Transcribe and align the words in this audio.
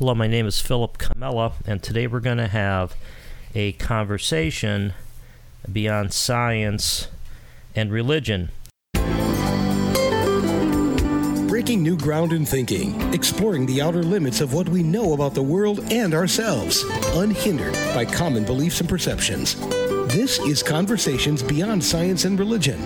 Hello, 0.00 0.14
my 0.14 0.26
name 0.26 0.46
is 0.46 0.58
Philip 0.62 0.96
Comella, 0.96 1.52
and 1.66 1.82
today 1.82 2.06
we're 2.06 2.20
going 2.20 2.38
to 2.38 2.46
have 2.46 2.96
a 3.54 3.72
conversation 3.72 4.94
beyond 5.70 6.14
science 6.14 7.08
and 7.76 7.92
religion. 7.92 8.48
Breaking 11.48 11.82
new 11.82 11.98
ground 11.98 12.32
in 12.32 12.46
thinking, 12.46 12.98
exploring 13.12 13.66
the 13.66 13.82
outer 13.82 14.02
limits 14.02 14.40
of 14.40 14.54
what 14.54 14.70
we 14.70 14.82
know 14.82 15.12
about 15.12 15.34
the 15.34 15.42
world 15.42 15.80
and 15.92 16.14
ourselves, 16.14 16.82
unhindered 17.12 17.74
by 17.94 18.06
common 18.06 18.46
beliefs 18.46 18.80
and 18.80 18.88
perceptions. 18.88 19.56
This 20.14 20.38
is 20.38 20.62
Conversations 20.62 21.42
Beyond 21.42 21.84
Science 21.84 22.24
and 22.24 22.38
Religion 22.38 22.80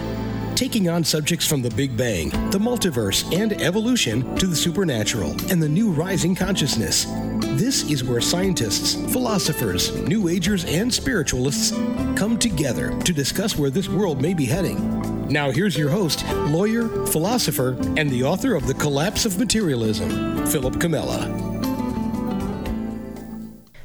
taking 0.65 0.89
on 0.89 1.05
subjects 1.05 1.47
from 1.47 1.61
the 1.61 1.69
Big 1.73 1.95
Bang, 1.95 2.31
the 2.51 2.59
multiverse, 2.59 3.31
and 3.39 3.53
evolution 3.61 4.35
to 4.37 4.47
the 4.47 4.57
supernatural 4.57 5.33
and 5.51 5.63
the 5.63 5.69
new 5.69 5.91
rising 5.91 6.35
consciousness. 6.35 7.05
This 7.59 7.91
is 7.91 8.03
where 8.03 8.23
scientists, 8.23 8.95
philosophers, 9.13 9.95
New 10.09 10.29
Agers, 10.29 10.65
and 10.65 10.93
spiritualists 10.93 11.73
come 12.17 12.39
together 12.39 12.99
to 13.01 13.13
discuss 13.13 13.59
where 13.59 13.69
this 13.69 13.91
world 13.91 14.23
may 14.23 14.33
be 14.33 14.47
heading. 14.47 15.29
Now, 15.29 15.51
here's 15.51 15.77
your 15.77 15.91
host, 15.91 16.27
lawyer, 16.33 16.89
philosopher, 17.09 17.77
and 17.99 18.09
the 18.09 18.25
author 18.25 18.55
of 18.55 18.67
The 18.67 18.73
Collapse 18.73 19.27
of 19.27 19.39
Materialism, 19.39 20.47
Philip 20.47 20.77
Comella. 20.77 21.54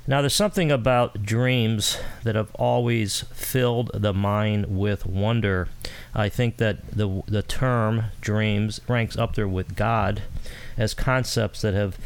Now, 0.10 0.22
there's 0.22 0.34
something 0.34 0.72
about 0.72 1.22
dreams 1.22 2.00
that 2.24 2.34
have 2.34 2.50
always 2.56 3.26
filled 3.32 3.92
the 3.94 4.12
mind 4.12 4.76
with 4.76 5.06
wonder. 5.06 5.68
I 6.16 6.30
think 6.30 6.58
that 6.58 6.90
the, 6.90 7.22
the 7.28 7.44
term 7.44 8.06
dreams 8.20 8.82
ranks 8.88 9.16
up 9.16 9.36
there 9.36 9.48
with 9.48 9.76
God 9.76 10.24
as 10.76 10.96
concepts 10.96 11.62
that 11.62 11.76
have 11.76 12.00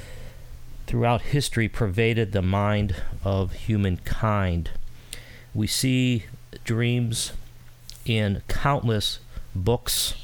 throughout 0.85 1.21
history 1.21 1.69
pervaded 1.69 2.33
the 2.33 2.41
mind 2.41 2.97
of 3.23 3.53
humankind. 3.53 4.71
We 5.53 5.67
see 5.67 6.25
dreams 6.65 7.31
in 8.05 8.41
countless 8.49 9.19
books, 9.55 10.15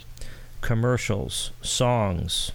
commercials, 0.59 1.52
songs, 1.61 2.52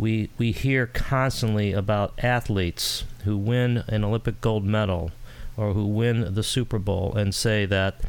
we 0.00 0.30
we 0.38 0.50
hear 0.50 0.86
constantly 0.86 1.72
about 1.72 2.14
athletes 2.24 3.04
who 3.24 3.36
win 3.36 3.84
an 3.86 4.02
Olympic 4.02 4.40
gold 4.40 4.64
medal 4.64 5.12
or 5.58 5.74
who 5.74 5.86
win 5.86 6.34
the 6.34 6.42
Super 6.42 6.78
Bowl 6.78 7.14
and 7.14 7.34
say 7.34 7.66
that 7.66 8.00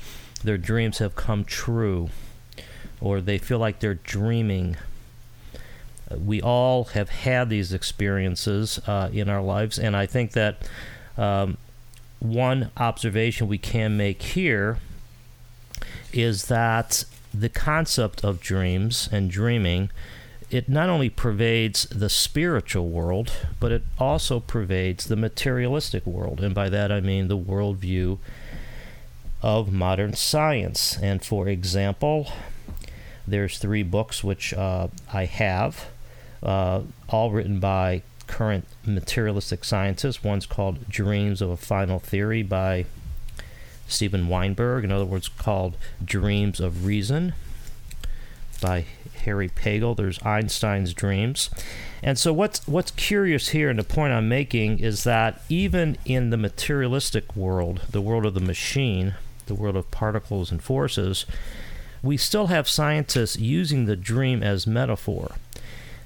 their 0.42 0.58
dreams 0.58 1.00
have 1.00 1.16
come 1.16 1.44
true 1.44 2.10
or 3.02 3.20
they 3.20 3.38
feel 3.38 3.60
like 3.60 3.80
they're 3.80 3.96
dreaming. 3.96 4.78
We 6.18 6.42
all 6.42 6.86
have 6.86 7.10
had 7.10 7.50
these 7.50 7.74
experiences 7.74 8.80
uh, 8.88 9.10
in 9.12 9.30
our 9.30 9.42
lives, 9.42 9.78
and 9.78 9.96
I 9.96 10.06
think 10.06 10.32
that 10.32 10.68
um, 11.18 11.58
one 12.20 12.72
observation 12.78 13.48
we 13.48 13.58
can 13.58 13.98
make 13.98 14.22
here 14.22 14.78
is 16.14 16.46
that 16.46 17.06
the 17.34 17.50
concept 17.50 18.24
of 18.24 18.40
dreams 18.40 19.10
and 19.12 19.32
dreaming 19.32 19.90
it 20.52 20.68
not 20.68 20.90
only 20.90 21.10
pervades 21.10 21.86
the 21.86 22.10
spiritual 22.10 22.90
world, 22.90 23.32
but 23.60 23.72
it 23.72 23.84
also 23.98 24.40
pervades 24.40 25.06
the 25.06 25.16
materialistic 25.16 26.06
world. 26.06 26.42
And 26.42 26.54
by 26.54 26.68
that 26.70 26.92
I 26.92 27.00
mean 27.00 27.30
the 27.30 27.38
worldview 27.38 28.18
of 29.42 29.72
modern 29.72 30.14
science. 30.14 30.98
And 31.02 31.24
for 31.24 31.48
example, 31.48 32.32
there's 33.26 33.58
three 33.60 33.84
books 33.84 34.24
which 34.24 34.54
uh, 34.54 34.90
I 35.14 35.26
have, 35.26 35.88
uh, 36.44 36.82
all 37.08 37.32
written 37.32 37.60
by 37.60 38.04
current 38.28 38.68
materialistic 38.86 39.64
scientists. 39.64 40.24
One's 40.24 40.46
called 40.46 40.90
Dreams 40.90 41.42
of 41.42 41.50
a 41.50 41.58
Final 41.58 42.00
Theory 42.00 42.44
by 42.44 42.86
Steven 43.88 44.28
Weinberg, 44.28 44.84
in 44.84 44.92
other 44.92 45.06
words, 45.06 45.30
called 45.30 45.78
Dreams 46.04 46.60
of 46.60 46.86
Reason 46.86 47.34
by 48.62 48.86
Harry 49.22 49.50
Pagel. 49.50 49.96
There's 49.96 50.24
Einstein's 50.24 50.94
Dreams. 50.94 51.50
And 52.04 52.18
so 52.18 52.34
what's 52.34 52.68
what's 52.68 52.92
curious 52.92 53.50
here 53.50 53.70
and 53.70 53.80
the 53.80 53.84
point 53.84 54.14
I'm 54.14 54.30
making 54.30 54.80
is 54.80 55.04
that 55.04 55.42
even 55.50 55.98
in 56.06 56.30
the 56.30 56.38
materialistic 56.38 57.36
world, 57.36 57.82
the 57.92 58.02
world 58.02 58.26
of 58.26 58.34
the 58.34 58.40
machine, 58.40 59.16
the 59.46 59.56
world 59.56 59.76
of 59.76 59.92
particles 59.92 60.52
and 60.52 60.62
forces, 60.62 61.26
we 62.02 62.18
still 62.18 62.48
have 62.48 62.68
scientists 62.68 63.38
using 63.38 63.86
the 63.86 63.96
dream 63.96 64.42
as 64.42 64.66
metaphor. 64.66 65.36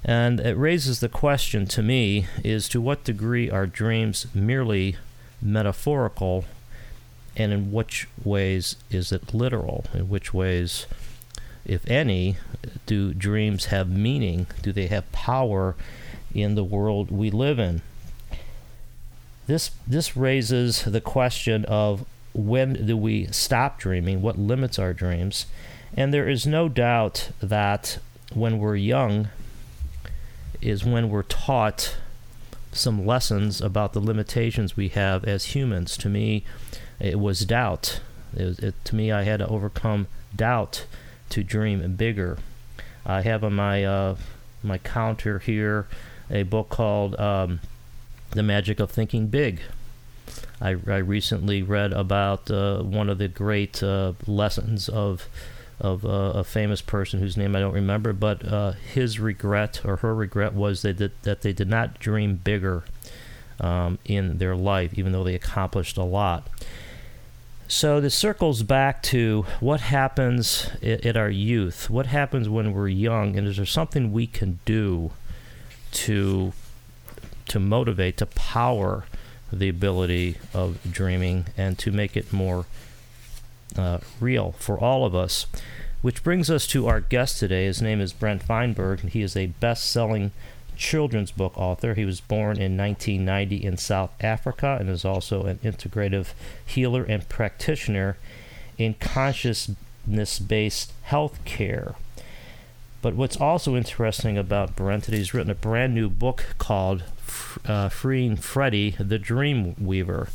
And 0.04 0.38
it 0.38 0.56
raises 0.56 1.00
the 1.00 1.08
question 1.08 1.66
to 1.66 1.82
me 1.82 2.26
is 2.44 2.68
to 2.68 2.80
what 2.80 3.04
degree 3.04 3.50
are 3.50 3.66
dreams 3.66 4.26
merely 4.34 4.96
metaphorical 5.42 6.44
and 7.36 7.52
in 7.52 7.72
which 7.72 8.08
ways 8.24 8.76
is 8.90 9.12
it 9.12 9.34
literal? 9.34 9.84
In 9.92 10.08
which 10.08 10.32
ways 10.32 10.86
if 11.66 11.88
any, 11.90 12.36
do 12.86 13.12
dreams 13.12 13.66
have 13.66 13.88
meaning? 13.88 14.46
Do 14.62 14.72
they 14.72 14.86
have 14.86 15.10
power 15.12 15.74
in 16.34 16.54
the 16.54 16.64
world 16.64 17.10
we 17.10 17.30
live 17.30 17.58
in? 17.58 17.82
This 19.46 19.70
this 19.86 20.16
raises 20.16 20.84
the 20.84 21.00
question 21.00 21.64
of 21.66 22.04
when 22.32 22.86
do 22.86 22.96
we 22.96 23.26
stop 23.28 23.78
dreaming? 23.78 24.22
What 24.22 24.38
limits 24.38 24.78
our 24.78 24.92
dreams? 24.92 25.46
And 25.96 26.12
there 26.12 26.28
is 26.28 26.46
no 26.46 26.68
doubt 26.68 27.30
that 27.40 27.98
when 28.32 28.58
we're 28.58 28.76
young 28.76 29.28
is 30.60 30.84
when 30.84 31.08
we're 31.08 31.22
taught 31.22 31.96
some 32.72 33.06
lessons 33.06 33.60
about 33.60 33.92
the 33.92 34.00
limitations 34.00 34.76
we 34.76 34.88
have 34.88 35.24
as 35.24 35.46
humans. 35.46 35.96
To 35.98 36.08
me, 36.08 36.44
it 37.00 37.18
was 37.18 37.40
doubt. 37.44 38.00
It 38.34 38.58
it, 38.60 38.84
to 38.84 38.94
me, 38.96 39.10
I 39.10 39.22
had 39.22 39.38
to 39.38 39.48
overcome 39.48 40.06
doubt 40.34 40.86
to 41.30 41.42
dream 41.42 41.96
bigger. 41.96 42.38
I 43.04 43.22
have 43.22 43.44
on 43.44 43.54
my 43.54 43.84
uh, 43.84 44.16
my 44.62 44.78
counter 44.78 45.38
here 45.38 45.86
a 46.30 46.42
book 46.42 46.68
called 46.68 47.18
um, 47.20 47.60
The 48.30 48.42
Magic 48.42 48.80
of 48.80 48.90
Thinking 48.90 49.28
Big. 49.28 49.60
I, 50.60 50.70
I 50.70 50.96
recently 50.96 51.62
read 51.62 51.92
about 51.92 52.50
uh, 52.50 52.82
one 52.82 53.08
of 53.08 53.18
the 53.18 53.28
great 53.28 53.82
uh, 53.82 54.14
lessons 54.26 54.88
of 54.88 55.28
of 55.78 56.06
uh, 56.06 56.08
a 56.34 56.44
famous 56.44 56.80
person 56.80 57.20
whose 57.20 57.36
name 57.36 57.54
I 57.54 57.60
don't 57.60 57.74
remember, 57.74 58.14
but 58.14 58.46
uh, 58.46 58.72
his 58.72 59.20
regret 59.20 59.82
or 59.84 59.96
her 59.96 60.14
regret 60.14 60.54
was 60.54 60.80
did, 60.80 61.12
that 61.22 61.42
they 61.42 61.52
did 61.52 61.68
not 61.68 62.00
dream 62.00 62.36
bigger 62.36 62.84
um, 63.60 63.98
in 64.06 64.38
their 64.38 64.56
life, 64.56 64.94
even 64.94 65.12
though 65.12 65.24
they 65.24 65.34
accomplished 65.34 65.98
a 65.98 66.02
lot. 66.02 66.48
So 67.68 68.00
this 68.00 68.14
circles 68.14 68.62
back 68.62 69.02
to 69.04 69.44
what 69.58 69.80
happens 69.80 70.70
at 70.82 71.16
our 71.16 71.28
youth. 71.28 71.90
What 71.90 72.06
happens 72.06 72.48
when 72.48 72.72
we're 72.72 72.88
young, 72.88 73.36
and 73.36 73.48
is 73.48 73.56
there 73.56 73.66
something 73.66 74.12
we 74.12 74.26
can 74.26 74.60
do 74.64 75.10
to 75.92 76.52
to 77.48 77.60
motivate, 77.60 78.16
to 78.18 78.26
power 78.26 79.04
the 79.52 79.68
ability 79.68 80.36
of 80.54 80.78
dreaming, 80.90 81.46
and 81.56 81.78
to 81.78 81.90
make 81.90 82.16
it 82.16 82.32
more 82.32 82.66
uh, 83.76 83.98
real 84.20 84.52
for 84.52 84.78
all 84.78 85.04
of 85.04 85.14
us? 85.14 85.46
Which 86.02 86.22
brings 86.22 86.48
us 86.50 86.68
to 86.68 86.86
our 86.86 87.00
guest 87.00 87.40
today. 87.40 87.66
His 87.66 87.82
name 87.82 88.00
is 88.00 88.12
Brent 88.12 88.44
Feinberg, 88.44 89.00
and 89.00 89.10
he 89.10 89.22
is 89.22 89.36
a 89.36 89.46
best-selling 89.46 90.30
children's 90.76 91.30
book 91.30 91.56
author. 91.56 91.94
He 91.94 92.04
was 92.04 92.20
born 92.20 92.60
in 92.60 92.76
1990 92.76 93.64
in 93.64 93.76
South 93.76 94.10
Africa 94.20 94.76
and 94.78 94.88
is 94.88 95.04
also 95.04 95.44
an 95.44 95.58
integrative 95.58 96.32
healer 96.64 97.04
and 97.04 97.28
practitioner 97.28 98.16
in 98.78 98.94
consciousness 98.94 100.38
based 100.38 100.92
health 101.02 101.44
care. 101.44 101.94
But 103.02 103.14
what's 103.14 103.36
also 103.36 103.76
interesting 103.76 104.36
about 104.36 104.74
Brent 104.74 105.08
is 105.08 105.14
he's 105.14 105.34
written 105.34 105.50
a 105.50 105.54
brand 105.54 105.94
new 105.94 106.08
book 106.08 106.44
called 106.58 107.04
uh, 107.64 107.88
Freeing 107.88 108.36
Freddy, 108.36 108.96
the 108.98 109.18
Dream 109.18 109.74
Weaver, 109.78 110.28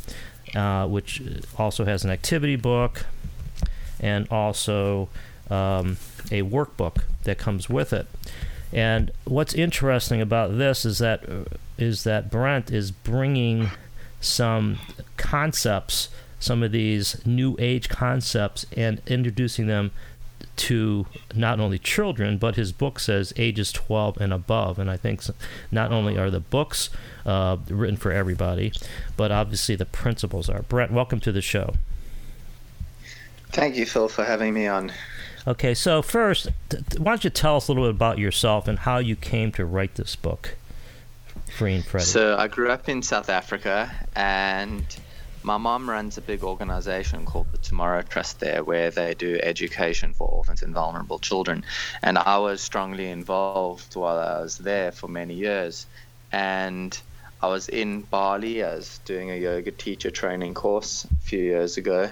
uh, 0.54 0.86
which 0.86 1.22
also 1.58 1.84
has 1.84 2.04
an 2.04 2.10
activity 2.10 2.56
book 2.56 3.06
and 4.00 4.26
also 4.30 5.08
um, 5.50 5.98
a 6.30 6.42
workbook 6.42 7.02
that 7.24 7.38
comes 7.38 7.68
with 7.68 7.92
it. 7.92 8.06
And 8.72 9.10
what's 9.24 9.54
interesting 9.54 10.20
about 10.20 10.56
this 10.56 10.84
is 10.84 10.98
that 10.98 11.24
is 11.78 12.04
that 12.04 12.30
Brent 12.30 12.70
is 12.70 12.90
bringing 12.90 13.70
some 14.20 14.78
concepts, 15.16 16.08
some 16.38 16.62
of 16.62 16.72
these 16.72 17.24
new 17.26 17.56
age 17.58 17.88
concepts, 17.88 18.64
and 18.76 19.02
introducing 19.06 19.66
them 19.66 19.90
to 20.54 21.06
not 21.34 21.60
only 21.60 21.78
children, 21.78 22.38
but 22.38 22.56
his 22.56 22.72
book 22.72 23.00
says 23.00 23.32
ages 23.36 23.72
12 23.72 24.18
and 24.20 24.32
above. 24.32 24.78
And 24.78 24.90
I 24.90 24.96
think 24.96 25.22
not 25.70 25.92
only 25.92 26.18
are 26.18 26.30
the 26.30 26.40
books 26.40 26.90
uh, 27.24 27.56
written 27.68 27.96
for 27.96 28.12
everybody, 28.12 28.72
but 29.16 29.32
obviously 29.32 29.76
the 29.76 29.86
principles 29.86 30.48
are. 30.48 30.62
Brent, 30.62 30.92
welcome 30.92 31.20
to 31.20 31.32
the 31.32 31.42
show. 31.42 31.74
Thank 33.50 33.76
you, 33.76 33.86
Phil, 33.86 34.08
for 34.08 34.24
having 34.24 34.54
me 34.54 34.66
on. 34.66 34.92
Okay, 35.46 35.74
so 35.74 36.02
first, 36.02 36.48
why 36.98 37.12
don't 37.12 37.24
you 37.24 37.30
tell 37.30 37.56
us 37.56 37.66
a 37.66 37.72
little 37.72 37.88
bit 37.88 37.96
about 37.96 38.18
yourself 38.18 38.68
and 38.68 38.78
how 38.78 38.98
you 38.98 39.16
came 39.16 39.50
to 39.52 39.64
write 39.64 39.96
this 39.96 40.14
book, 40.14 40.54
Freeing 41.50 41.82
Freddy. 41.82 42.04
So 42.04 42.36
I 42.36 42.46
grew 42.46 42.70
up 42.70 42.88
in 42.88 43.02
South 43.02 43.28
Africa, 43.28 43.92
and 44.14 44.84
my 45.42 45.56
mom 45.56 45.90
runs 45.90 46.16
a 46.16 46.20
big 46.20 46.44
organization 46.44 47.26
called 47.26 47.50
the 47.50 47.58
Tomorrow 47.58 48.02
Trust 48.02 48.38
there, 48.38 48.62
where 48.62 48.92
they 48.92 49.14
do 49.14 49.40
education 49.42 50.14
for 50.14 50.28
orphans 50.28 50.62
and 50.62 50.72
vulnerable 50.72 51.18
children. 51.18 51.64
And 52.02 52.18
I 52.18 52.38
was 52.38 52.60
strongly 52.60 53.10
involved 53.10 53.96
while 53.96 54.18
I 54.18 54.40
was 54.40 54.58
there 54.58 54.92
for 54.92 55.08
many 55.08 55.34
years. 55.34 55.86
And 56.30 56.96
I 57.42 57.48
was 57.48 57.68
in 57.68 58.02
Bali. 58.02 58.62
I 58.62 58.76
was 58.76 59.00
doing 59.04 59.32
a 59.32 59.36
yoga 59.36 59.72
teacher 59.72 60.12
training 60.12 60.54
course 60.54 61.04
a 61.04 61.14
few 61.26 61.40
years 61.40 61.76
ago. 61.76 62.10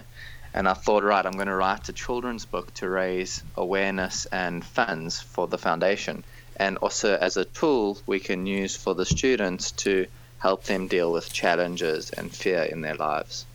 And 0.52 0.69
I 0.69 0.75
thought, 0.75 1.05
right, 1.05 1.25
I'm 1.25 1.32
going 1.32 1.47
to 1.47 1.55
write 1.55 1.88
a 1.88 1.93
children's 1.93 2.44
book 2.44 2.75
to 2.75 2.88
raise 2.88 3.43
awareness 3.56 4.26
and 4.26 4.64
funds 4.64 5.20
for 5.20 5.47
the 5.47 5.58
foundation. 5.58 6.25
And 6.56 6.76
also 6.79 7.17
as 7.17 7.37
a 7.37 7.44
tool 7.44 7.99
we 8.06 8.20
can 8.20 8.47
use 8.47 8.76
for 8.76 8.94
the 8.94 9.06
students 9.06 9.70
to 9.73 10.06
help 10.38 10.64
them 10.64 10.88
deal 10.88 11.12
with 11.12 11.32
challenges 11.32 12.11
and 12.11 12.35
fear 12.35 12.62
in 12.62 12.81
their 12.81 12.97
lives. 12.97 13.47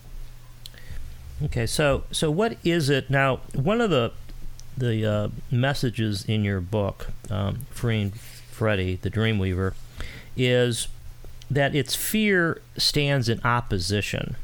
Okay, 1.43 1.65
so 1.65 2.03
so 2.11 2.31
what 2.31 2.57
is 2.63 2.89
it 2.89 3.09
now? 3.09 3.41
One 3.53 3.81
of 3.81 3.89
the 3.89 4.13
the 4.77 5.05
uh, 5.05 5.29
messages 5.51 6.23
in 6.25 6.43
your 6.43 6.61
book, 6.61 7.07
um, 7.29 7.65
Freeing 7.71 8.11
Freddy, 8.11 8.95
the 9.01 9.09
Dreamweaver, 9.09 9.73
is 10.37 10.87
that 11.49 11.75
its 11.75 11.95
fear 11.95 12.61
stands 12.77 13.29
in 13.29 13.39
opposition 13.43 14.35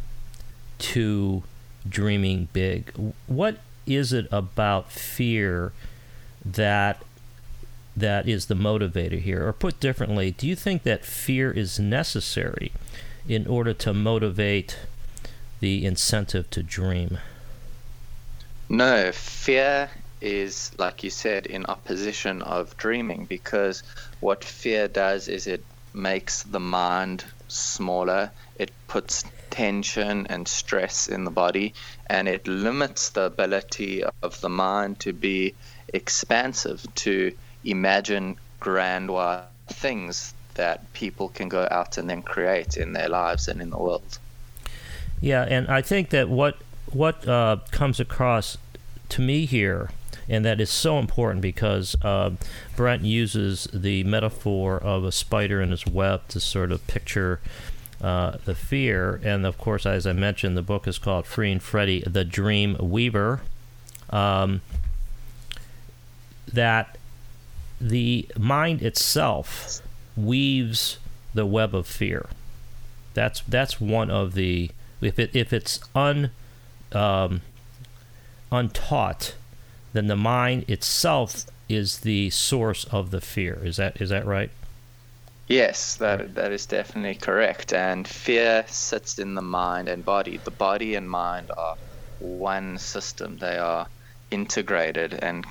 to 0.80 1.44
dreaming 1.88 2.48
big. 2.54 2.92
What 3.28 3.58
is 3.86 4.14
it 4.14 4.28
about 4.32 4.92
fear 4.92 5.74
that 6.46 7.02
that 7.96 8.28
is 8.28 8.46
the 8.46 8.56
motivator 8.56 9.20
here? 9.20 9.48
Or 9.48 9.54
put 9.54 9.80
differently, 9.80 10.32
do 10.32 10.48
you 10.48 10.56
think 10.56 10.84
that 10.84 11.06
fear 11.06 11.52
is 11.52 11.80
necessary 11.80 12.72
in 13.28 13.48
order 13.48 13.74
to 13.74 13.94
motivate 13.94 14.78
the 15.60 15.86
incentive 15.86 16.50
to 16.52 16.64
dream? 16.64 17.20
No, 18.70 19.12
fear 19.12 19.90
is, 20.22 20.72
like 20.78 21.04
you 21.04 21.10
said, 21.10 21.46
in 21.46 21.66
opposition 21.66 22.42
of 22.42 22.78
dreaming 22.78 23.26
because 23.26 23.84
what 24.20 24.44
fear 24.44 24.88
does 24.88 25.28
is 25.28 25.48
it 25.48 25.64
makes 25.94 26.44
the 26.44 26.60
mind 26.60 27.26
smaller, 27.48 28.32
it 28.58 28.72
puts 28.88 29.26
tension 29.52 30.26
and 30.28 30.48
stress 30.48 31.08
in 31.08 31.26
the 31.26 31.32
body, 31.32 31.74
and 32.08 32.28
it 32.28 32.48
limits 32.48 33.10
the 33.10 33.26
ability 33.26 34.04
of 34.24 34.42
the 34.42 34.50
mind 34.50 35.00
to 35.02 35.14
be 35.14 35.54
expansive, 35.94 36.84
to 36.96 37.32
imagine 37.64 38.38
grandeur 38.60 39.44
things 39.68 40.34
that 40.56 40.92
people 40.94 41.30
can 41.30 41.48
go 41.50 41.68
out 41.70 41.98
and 41.98 42.10
then 42.10 42.22
create 42.22 42.78
in 42.78 42.94
their 42.94 43.10
lives 43.10 43.48
and 43.48 43.62
in 43.62 43.70
the 43.70 43.78
world. 43.78 44.20
Yeah, 45.22 45.44
and 45.44 45.68
I 45.68 45.82
think 45.82 46.10
that 46.10 46.30
what 46.30 46.58
what 46.92 47.28
uh, 47.28 47.58
comes 47.72 48.00
across 48.00 48.58
to 49.10 49.22
me 49.22 49.46
here, 49.46 49.92
and 50.28 50.44
that 50.44 50.60
is 50.60 50.70
so 50.70 50.98
important 51.00 51.42
because 51.42 51.96
uh, 52.02 52.32
Brent 52.76 53.04
uses 53.04 53.68
the 53.72 54.04
metaphor 54.04 54.78
of 54.78 55.04
a 55.04 55.12
spider 55.12 55.62
in 55.62 55.72
his 55.72 55.86
web 55.86 56.28
to 56.30 56.40
sort 56.40 56.72
of 56.72 56.86
picture 56.88 57.40
uh, 58.02 58.38
the 58.46 58.56
fear. 58.56 59.22
And 59.24 59.46
of 59.46 59.58
course, 59.58 59.86
as 59.86 60.08
I 60.08 60.14
mentioned, 60.14 60.58
the 60.58 60.62
book 60.62 60.88
is 60.88 60.98
called 60.98 61.26
Freeing 61.26 61.60
Freddy, 61.60 62.02
the 62.02 62.26
Dream 62.26 62.76
Weaver. 62.80 63.42
Um, 64.10 64.62
that 66.52 66.98
the 67.80 68.28
mind 68.38 68.82
itself 68.82 69.82
weaves 70.18 70.98
the 71.34 71.46
web 71.46 71.74
of 71.74 71.88
fear. 71.88 72.28
That's 73.14 73.42
that's 73.42 73.80
one 73.80 74.12
of 74.12 74.34
the 74.34 74.72
if 75.02 75.18
it 75.18 75.36
if 75.36 75.54
it's 75.54 75.80
un 75.96 76.32
um, 76.92 77.42
untaught, 78.52 79.36
then 79.94 80.08
the 80.08 80.16
mind 80.16 80.70
itself 80.70 81.46
is 81.70 82.00
the 82.00 82.30
source 82.30 82.84
of 82.86 83.12
the 83.12 83.22
fear. 83.22 83.60
Is 83.64 83.78
that 83.78 84.02
is 84.02 84.10
that 84.10 84.26
right? 84.26 84.52
Yes, 85.52 85.96
that 85.98 86.36
that 86.36 86.52
is 86.54 86.66
definitely 86.66 87.16
correct. 87.16 87.74
And 87.74 88.08
fear 88.08 88.64
sits 88.68 89.20
in 89.20 89.36
the 89.36 89.42
mind 89.42 89.90
and 89.90 90.04
body. 90.06 90.38
The 90.38 90.52
body 90.52 90.96
and 90.96 91.10
mind 91.10 91.52
are 91.58 91.76
one 92.20 92.78
system. 92.78 93.38
They 93.38 93.58
are 93.58 93.88
integrated 94.32 95.14
and 95.14 95.46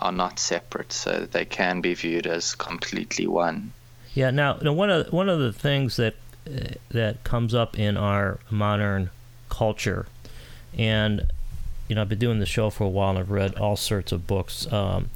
are 0.00 0.12
not 0.12 0.40
separate, 0.40 0.92
so 0.92 1.26
they 1.30 1.44
can 1.44 1.80
be 1.80 1.94
viewed 1.94 2.26
as 2.26 2.56
completely 2.56 3.26
one. 3.26 3.72
Yeah. 4.14 4.30
Now, 4.30 4.58
now 4.60 4.72
one 4.72 4.90
of 4.90 5.12
one 5.12 5.28
of 5.28 5.38
the 5.38 5.52
things 5.52 5.96
that 5.96 6.14
uh, 6.46 6.74
that 6.90 7.22
comes 7.22 7.54
up 7.54 7.78
in 7.78 7.96
our 7.96 8.40
modern 8.50 9.10
culture, 9.48 10.06
and 10.76 11.30
you 11.88 11.94
know, 11.94 12.02
I've 12.02 12.08
been 12.08 12.18
doing 12.18 12.40
the 12.40 12.46
show 12.46 12.70
for 12.70 12.84
a 12.84 12.88
while, 12.88 13.10
and 13.10 13.18
I've 13.20 13.30
read 13.30 13.54
all 13.54 13.76
sorts 13.76 14.10
of 14.10 14.26
books 14.26 14.70
um, 14.72 15.10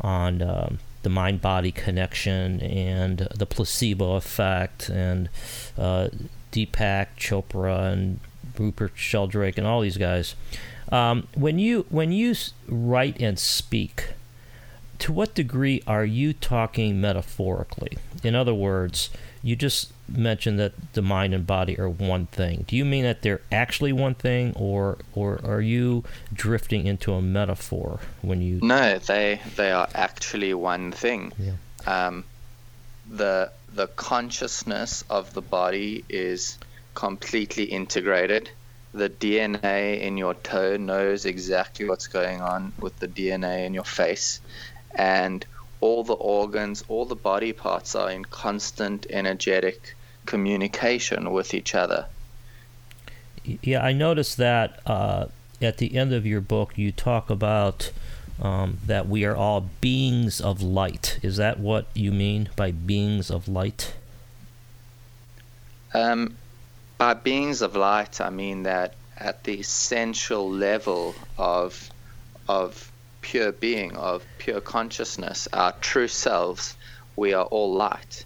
on 0.00 0.42
um, 0.42 0.78
the 1.06 1.10
mind-body 1.10 1.70
connection 1.70 2.60
and 2.60 3.28
the 3.32 3.46
placebo 3.46 4.16
effect, 4.16 4.88
and 4.88 5.28
uh, 5.78 6.08
Deepak 6.50 7.06
Chopra 7.16 7.92
and 7.92 8.18
Rupert 8.58 8.90
Sheldrake 8.96 9.56
and 9.56 9.64
all 9.64 9.82
these 9.82 9.98
guys. 9.98 10.34
Um, 10.90 11.28
when 11.36 11.60
you 11.60 11.86
when 11.90 12.10
you 12.10 12.34
write 12.66 13.20
and 13.20 13.38
speak, 13.38 14.14
to 14.98 15.12
what 15.12 15.32
degree 15.32 15.80
are 15.86 16.04
you 16.04 16.32
talking 16.32 17.00
metaphorically? 17.00 17.96
In 18.24 18.34
other 18.34 18.54
words, 18.54 19.08
you 19.44 19.54
just 19.54 19.92
mentioned 20.08 20.58
that 20.58 20.72
the 20.92 21.02
mind 21.02 21.34
and 21.34 21.46
body 21.46 21.78
are 21.78 21.88
one 21.88 22.26
thing. 22.26 22.64
Do 22.66 22.76
you 22.76 22.84
mean 22.84 23.04
that 23.04 23.22
they're 23.22 23.40
actually 23.50 23.92
one 23.92 24.14
thing, 24.14 24.52
or 24.56 24.98
or 25.14 25.40
are 25.44 25.60
you 25.60 26.04
drifting 26.32 26.86
into 26.86 27.12
a 27.12 27.22
metaphor 27.22 28.00
when 28.22 28.40
you? 28.40 28.60
No, 28.62 28.98
they 28.98 29.40
they 29.56 29.72
are 29.72 29.88
actually 29.94 30.54
one 30.54 30.92
thing. 30.92 31.32
Yeah. 31.38 31.52
Um, 31.86 32.24
the 33.08 33.50
the 33.74 33.86
consciousness 33.88 35.04
of 35.10 35.34
the 35.34 35.42
body 35.42 36.04
is 36.08 36.58
completely 36.94 37.64
integrated 37.64 38.48
the 38.96 39.10
DNA 39.10 40.00
in 40.00 40.16
your 40.16 40.32
toe 40.32 40.78
knows 40.78 41.26
exactly 41.26 41.86
what's 41.86 42.06
going 42.06 42.40
on 42.40 42.72
with 42.80 42.98
the 42.98 43.06
DNA 43.06 43.66
in 43.66 43.74
your 43.74 43.84
face. 43.84 44.40
And 44.94 45.44
all 45.82 46.02
the 46.02 46.14
organs, 46.14 46.82
all 46.88 47.04
the 47.04 47.14
body 47.14 47.52
parts 47.52 47.94
are 47.94 48.10
in 48.10 48.24
constant 48.24 49.06
energetic 49.10 49.94
communication 50.26 51.30
with 51.32 51.54
each 51.54 51.74
other. 51.74 52.06
Yeah, 53.62 53.82
I 53.82 53.92
noticed 53.92 54.36
that 54.38 54.80
uh, 54.86 55.26
at 55.62 55.78
the 55.78 55.96
end 55.96 56.12
of 56.12 56.26
your 56.26 56.40
book, 56.40 56.76
you 56.76 56.92
talk 56.92 57.30
about 57.30 57.92
um, 58.42 58.78
that 58.86 59.08
we 59.08 59.24
are 59.24 59.36
all 59.36 59.70
beings 59.80 60.40
of 60.40 60.60
light. 60.62 61.18
Is 61.22 61.36
that 61.36 61.58
what 61.58 61.86
you 61.94 62.12
mean 62.12 62.50
by 62.56 62.72
beings 62.72 63.30
of 63.30 63.48
light? 63.48 63.94
Um, 65.94 66.36
by 66.98 67.14
beings 67.14 67.62
of 67.62 67.76
light, 67.76 68.20
I 68.20 68.30
mean 68.30 68.64
that 68.64 68.94
at 69.16 69.44
the 69.44 69.60
essential 69.60 70.50
level 70.50 71.14
of 71.38 71.90
of 72.48 72.92
pure 73.22 73.52
being, 73.52 73.96
of 73.96 74.24
pure 74.38 74.60
consciousness, 74.60 75.48
our 75.52 75.72
true 75.80 76.06
selves, 76.06 76.76
we 77.16 77.32
are 77.32 77.44
all 77.46 77.74
light. 77.74 78.24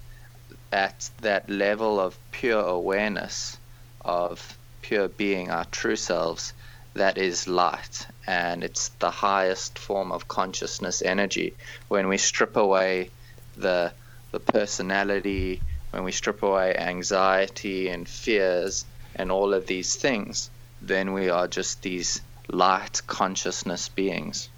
At 0.72 1.10
that 1.20 1.50
level 1.50 1.98
of 1.98 2.16
pure 2.30 2.62
awareness, 2.62 3.58
of 4.02 4.56
pure 4.82 5.08
being, 5.08 5.50
our 5.50 5.64
true 5.66 5.96
selves, 5.96 6.52
that 6.94 7.18
is 7.18 7.48
light. 7.48 8.06
And 8.26 8.62
it's 8.64 8.88
the 9.00 9.10
highest 9.10 9.78
form 9.78 10.12
of 10.12 10.28
consciousness 10.28 11.02
energy. 11.02 11.54
When 11.88 12.08
we 12.08 12.18
strip 12.18 12.56
away 12.56 13.10
the 13.56 13.92
the 14.32 14.40
personality, 14.40 15.60
when 15.90 16.04
we 16.04 16.12
strip 16.12 16.42
away 16.42 16.76
anxiety 16.76 17.88
and 17.88 18.08
fears 18.08 18.84
and 19.16 19.32
all 19.32 19.54
of 19.54 19.66
these 19.66 19.96
things, 19.96 20.50
then 20.80 21.12
we 21.12 21.28
are 21.28 21.48
just 21.48 21.82
these 21.82 22.20
light 22.48 23.02
consciousness 23.06 23.88
beings. 23.88 24.48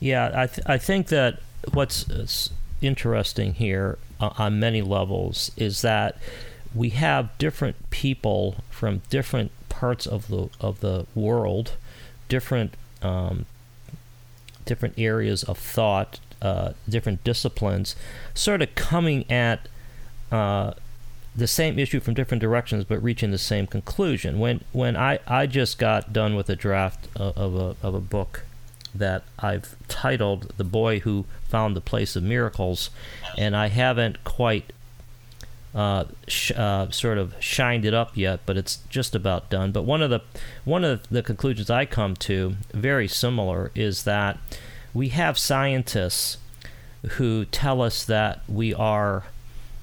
Yeah, 0.00 0.30
I, 0.34 0.46
th- 0.46 0.66
I 0.66 0.78
think 0.78 1.08
that 1.08 1.40
what's 1.72 2.50
interesting 2.80 3.54
here 3.54 3.98
uh, 4.20 4.30
on 4.38 4.60
many 4.60 4.82
levels 4.82 5.50
is 5.56 5.82
that 5.82 6.18
we 6.74 6.90
have 6.90 7.36
different 7.38 7.90
people 7.90 8.56
from 8.70 9.02
different 9.10 9.50
parts 9.68 10.06
of 10.06 10.28
the 10.28 10.48
of 10.60 10.80
the 10.80 11.06
world, 11.14 11.72
different 12.28 12.74
um, 13.02 13.46
different 14.64 14.94
areas 14.98 15.42
of 15.44 15.58
thought, 15.58 16.18
uh, 16.42 16.72
different 16.88 17.24
disciplines, 17.24 17.96
sort 18.34 18.62
of 18.62 18.74
coming 18.74 19.30
at 19.30 19.68
uh, 20.30 20.72
the 21.34 21.46
same 21.46 21.78
issue 21.78 22.00
from 22.00 22.14
different 22.14 22.40
directions, 22.40 22.84
but 22.84 23.02
reaching 23.02 23.30
the 23.30 23.38
same 23.38 23.66
conclusion. 23.66 24.38
When 24.38 24.64
when 24.72 24.96
I, 24.96 25.18
I 25.26 25.46
just 25.46 25.78
got 25.78 26.12
done 26.12 26.34
with 26.34 26.50
a 26.50 26.56
draft 26.56 27.08
of, 27.16 27.36
of 27.36 27.54
a 27.54 27.86
of 27.86 27.94
a 27.94 28.00
book 28.00 28.42
that 28.96 29.22
I've 29.38 29.76
titled 29.88 30.52
"The 30.56 30.64
Boy 30.64 31.00
Who 31.00 31.24
Found 31.48 31.76
the 31.76 31.80
Place 31.80 32.16
of 32.16 32.22
Miracles," 32.22 32.90
and 33.36 33.56
I 33.56 33.68
haven't 33.68 34.24
quite 34.24 34.72
uh, 35.76 36.04
sh- 36.26 36.52
uh, 36.56 36.90
sort 36.90 37.18
of 37.18 37.34
shined 37.38 37.84
it 37.84 37.92
up 37.92 38.16
yet, 38.16 38.40
but 38.46 38.56
it's 38.56 38.78
just 38.88 39.14
about 39.14 39.50
done. 39.50 39.72
But 39.72 39.82
one 39.82 40.00
of 40.00 40.08
the 40.08 40.20
one 40.64 40.84
of 40.84 41.06
the 41.10 41.22
conclusions 41.22 41.68
I 41.68 41.84
come 41.84 42.16
to, 42.16 42.56
very 42.72 43.06
similar, 43.06 43.70
is 43.74 44.04
that 44.04 44.38
we 44.94 45.10
have 45.10 45.36
scientists 45.36 46.38
who 47.10 47.44
tell 47.44 47.82
us 47.82 48.04
that 48.04 48.40
we 48.48 48.72
are 48.72 49.24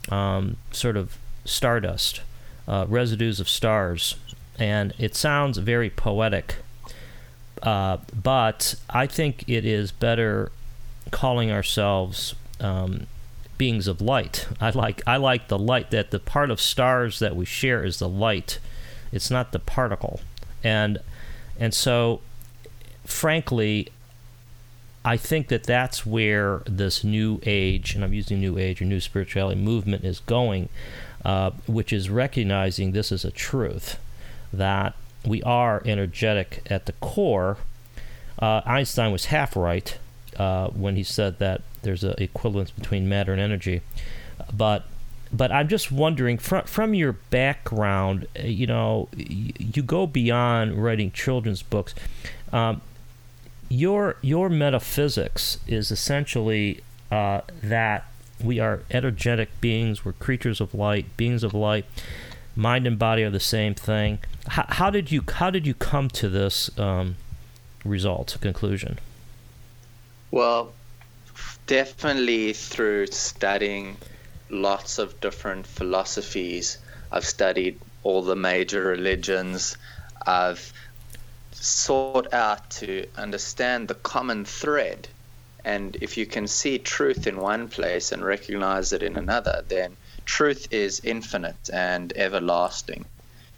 um, 0.09 0.57
sort 0.71 0.97
of 0.97 1.17
stardust, 1.45 2.21
uh, 2.67 2.85
residues 2.89 3.39
of 3.39 3.47
stars, 3.47 4.15
and 4.57 4.93
it 4.97 5.15
sounds 5.15 5.59
very 5.59 5.91
poetic. 5.91 6.55
Uh, 7.63 7.97
but 8.21 8.75
I 8.89 9.07
think 9.07 9.43
it 9.47 9.65
is 9.65 9.91
better 9.91 10.51
calling 11.11 11.49
ourselves 11.49 12.35
um, 12.59 13.07
beings 13.57 13.87
of 13.87 14.01
light. 14.01 14.47
I 14.59 14.69
like 14.71 15.01
I 15.07 15.17
like 15.17 15.47
the 15.47 15.57
light 15.57 15.89
that 15.91 16.11
the 16.11 16.19
part 16.19 16.51
of 16.51 16.59
stars 16.59 17.19
that 17.19 17.35
we 17.35 17.45
share 17.45 17.83
is 17.83 17.99
the 17.99 18.09
light. 18.09 18.59
It's 19.11 19.31
not 19.31 19.53
the 19.53 19.59
particle. 19.59 20.19
And 20.63 20.99
and 21.57 21.73
so 21.73 22.19
frankly 23.05 23.89
I 25.05 25.17
think 25.17 25.49
that 25.49 25.63
that's 25.63 26.05
where 26.05 26.61
this 26.65 27.03
new 27.03 27.41
age, 27.43 27.93
and 27.93 28.03
I'm 28.03 28.13
using 28.13 28.39
new 28.39 28.57
age 28.57 28.81
or 28.81 28.85
new 28.85 29.01
spirituality 29.01 29.59
movement 29.59 30.05
is 30.05 30.21
going, 30.21 30.69
uh, 31.25 31.51
which 31.67 31.91
is 31.91 32.09
recognizing 32.09 32.91
this 32.91 33.11
is 33.11 33.25
a 33.25 33.31
truth 33.31 33.99
that 34.53 34.95
we 35.25 35.41
are 35.43 35.81
energetic 35.85 36.61
at 36.69 36.85
the 36.85 36.93
core. 36.93 37.57
Uh, 38.39 38.61
Einstein 38.65 39.11
was 39.11 39.25
half 39.25 39.55
right 39.55 39.97
uh, 40.37 40.67
when 40.69 40.95
he 40.95 41.03
said 41.03 41.39
that 41.39 41.61
there's 41.83 42.03
an 42.03 42.15
equivalence 42.17 42.71
between 42.71 43.07
matter 43.07 43.31
and 43.31 43.41
energy. 43.41 43.81
But 44.55 44.85
but 45.31 45.51
I'm 45.51 45.67
just 45.67 45.91
wondering 45.91 46.37
from 46.37 46.65
from 46.65 46.93
your 46.93 47.13
background, 47.13 48.27
uh, 48.39 48.43
you 48.43 48.67
know, 48.67 49.09
you 49.15 49.81
go 49.81 50.05
beyond 50.05 50.83
writing 50.83 51.11
children's 51.11 51.63
books. 51.63 51.95
Um, 52.51 52.81
your 53.69 54.17
your 54.21 54.49
metaphysics 54.49 55.59
is 55.67 55.89
essentially 55.91 56.81
uh, 57.11 57.41
that 57.63 58.05
we 58.43 58.59
are 58.59 58.81
energetic 58.91 59.49
beings, 59.61 60.03
we're 60.05 60.13
creatures 60.13 60.59
of 60.61 60.73
light, 60.75 61.17
beings 61.17 61.43
of 61.43 61.53
light. 61.53 61.85
Mind 62.55 62.85
and 62.85 62.99
body 62.99 63.23
are 63.23 63.29
the 63.29 63.39
same 63.39 63.73
thing. 63.73 64.19
How, 64.47 64.65
how 64.67 64.89
did 64.89 65.11
you 65.11 65.23
how 65.27 65.49
did 65.49 65.65
you 65.65 65.73
come 65.73 66.09
to 66.09 66.29
this 66.29 66.69
um, 66.77 67.15
result 67.83 68.37
conclusion? 68.41 68.99
Well, 70.29 70.73
definitely 71.67 72.53
through 72.53 73.07
studying 73.07 73.97
lots 74.49 74.99
of 74.99 75.19
different 75.19 75.65
philosophies. 75.65 76.77
I've 77.11 77.25
studied 77.25 77.79
all 78.03 78.21
the 78.21 78.35
major 78.35 78.83
religions. 78.83 79.77
I've 80.25 80.73
sought 81.51 82.33
out 82.33 82.69
to 82.71 83.07
understand 83.17 83.87
the 83.87 83.95
common 83.95 84.45
thread. 84.45 85.07
And 85.65 85.95
if 86.01 86.17
you 86.17 86.25
can 86.25 86.47
see 86.47 86.77
truth 86.77 87.25
in 87.25 87.37
one 87.37 87.69
place 87.69 88.11
and 88.11 88.23
recognize 88.23 88.91
it 88.91 89.01
in 89.01 89.15
another, 89.15 89.63
then 89.67 89.95
truth 90.25 90.67
is 90.71 91.01
infinite 91.03 91.69
and 91.71 92.13
everlasting. 92.15 93.05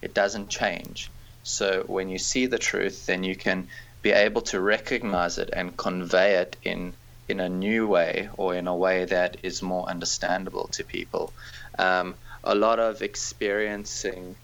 It 0.02 0.14
doesn't 0.14 0.50
change. 0.50 1.10
So 1.44 1.84
when 1.88 2.10
you 2.10 2.18
see 2.18 2.48
the 2.48 2.58
truth, 2.58 3.06
then 3.06 3.24
you 3.24 3.36
can 3.36 3.68
be 4.02 4.12
able 4.12 4.42
to 4.42 4.60
recognize 4.60 5.38
it 5.38 5.50
and 5.54 5.78
convey 5.78 6.36
it 6.36 6.56
in 6.64 6.94
in 7.28 7.40
a 7.40 7.50
new 7.50 7.88
way 7.88 8.30
or 8.38 8.54
in 8.54 8.68
a 8.68 8.76
way 8.76 9.06
that 9.06 9.38
is 9.42 9.64
more 9.64 9.90
understandable 9.90 10.68
to 10.68 10.84
people. 10.84 11.34
Um, 11.80 12.14
a 12.44 12.54
lot 12.54 12.80
of 12.80 13.02
experiencing 13.02 14.36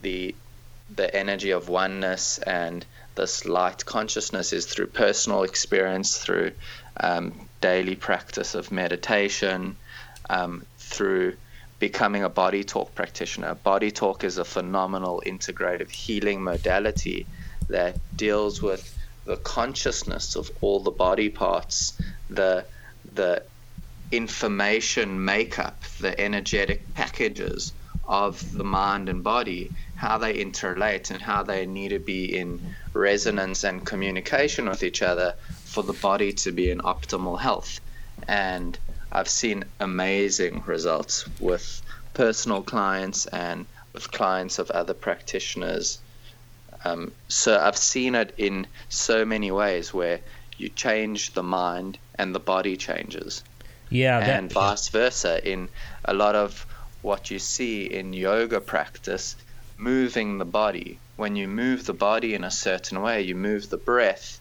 the 0.00 0.34
the 0.96 1.14
energy 1.14 1.50
of 1.50 1.68
oneness 1.68 2.38
and 2.38 2.84
this 3.14 3.44
light 3.44 3.84
consciousness 3.84 4.52
is 4.52 4.66
through 4.66 4.86
personal 4.86 5.42
experience, 5.42 6.16
through 6.16 6.52
um, 6.98 7.48
daily 7.60 7.94
practice 7.94 8.54
of 8.54 8.72
meditation, 8.72 9.76
um, 10.28 10.64
through 10.78 11.36
becoming 11.80 12.22
a 12.22 12.28
body 12.28 12.62
talk 12.62 12.94
practitioner. 12.94 13.54
Body 13.54 13.90
talk 13.90 14.22
is 14.22 14.38
a 14.38 14.44
phenomenal 14.44 15.22
integrative 15.26 15.90
healing 15.90 16.42
modality 16.42 17.26
that 17.68 17.96
deals 18.16 18.62
with 18.62 18.96
the 19.24 19.36
consciousness 19.38 20.36
of 20.36 20.50
all 20.60 20.80
the 20.80 20.90
body 20.90 21.30
parts, 21.30 22.00
the 22.28 22.64
the 23.14 23.42
information 24.12 25.24
makeup, 25.24 25.82
the 26.00 26.18
energetic 26.20 26.94
packages 26.94 27.72
of 28.06 28.52
the 28.52 28.64
mind 28.64 29.08
and 29.08 29.22
body, 29.22 29.70
how 29.94 30.18
they 30.18 30.34
interrelate 30.34 31.10
and 31.10 31.22
how 31.22 31.42
they 31.42 31.64
need 31.64 31.90
to 31.90 31.98
be 31.98 32.36
in 32.36 32.74
resonance 32.92 33.64
and 33.64 33.86
communication 33.86 34.68
with 34.68 34.82
each 34.82 35.00
other 35.00 35.34
for 35.64 35.82
the 35.82 35.92
body 35.92 36.32
to 36.32 36.50
be 36.50 36.70
in 36.70 36.80
optimal 36.80 37.38
health. 37.38 37.80
And 38.26 38.76
I've 39.12 39.28
seen 39.28 39.64
amazing 39.80 40.62
results 40.66 41.28
with 41.40 41.82
personal 42.14 42.62
clients 42.62 43.26
and 43.26 43.66
with 43.92 44.10
clients 44.10 44.58
of 44.58 44.70
other 44.70 44.94
practitioners. 44.94 45.98
Um, 46.84 47.12
so 47.28 47.58
I've 47.58 47.76
seen 47.76 48.14
it 48.14 48.34
in 48.38 48.66
so 48.88 49.24
many 49.24 49.50
ways 49.50 49.92
where 49.92 50.20
you 50.56 50.68
change 50.68 51.32
the 51.32 51.42
mind 51.42 51.98
and 52.14 52.34
the 52.34 52.40
body 52.40 52.76
changes. 52.76 53.42
Yeah, 53.90 54.20
that, 54.20 54.28
and 54.28 54.52
vice 54.52 54.88
versa. 54.88 55.40
In 55.50 55.68
a 56.04 56.14
lot 56.14 56.36
of 56.36 56.66
what 57.02 57.30
you 57.30 57.38
see 57.38 57.86
in 57.86 58.12
yoga 58.12 58.60
practice, 58.60 59.36
moving 59.76 60.38
the 60.38 60.44
body. 60.44 60.98
When 61.16 61.36
you 61.36 61.48
move 61.48 61.86
the 61.86 61.94
body 61.94 62.34
in 62.34 62.44
a 62.44 62.50
certain 62.50 63.02
way, 63.02 63.22
you 63.22 63.34
move 63.34 63.68
the 63.68 63.76
breath, 63.76 64.40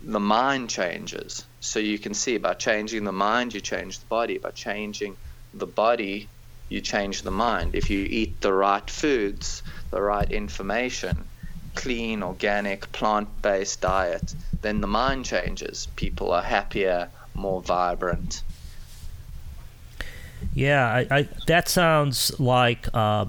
the 0.00 0.20
mind 0.20 0.70
changes. 0.70 1.44
So 1.62 1.78
you 1.78 1.96
can 1.96 2.12
see 2.12 2.38
by 2.38 2.54
changing 2.54 3.04
the 3.04 3.12
mind, 3.12 3.54
you 3.54 3.60
change 3.60 4.00
the 4.00 4.06
body. 4.06 4.36
By 4.36 4.50
changing 4.50 5.16
the 5.54 5.66
body, 5.66 6.28
you 6.68 6.80
change 6.80 7.22
the 7.22 7.30
mind. 7.30 7.76
If 7.76 7.88
you 7.88 8.00
eat 8.04 8.40
the 8.40 8.52
right 8.52 8.90
foods, 8.90 9.62
the 9.92 10.02
right 10.02 10.30
information, 10.30 11.24
clean, 11.76 12.24
organic, 12.24 12.90
plant 12.90 13.28
based 13.42 13.80
diet, 13.80 14.34
then 14.60 14.80
the 14.80 14.88
mind 14.88 15.24
changes. 15.24 15.86
People 15.94 16.32
are 16.32 16.42
happier, 16.42 17.08
more 17.32 17.62
vibrant. 17.62 18.42
Yeah, 20.52 20.84
I, 20.84 21.06
I 21.18 21.28
that 21.46 21.68
sounds 21.68 22.40
like 22.40 22.88
uh, 22.92 23.26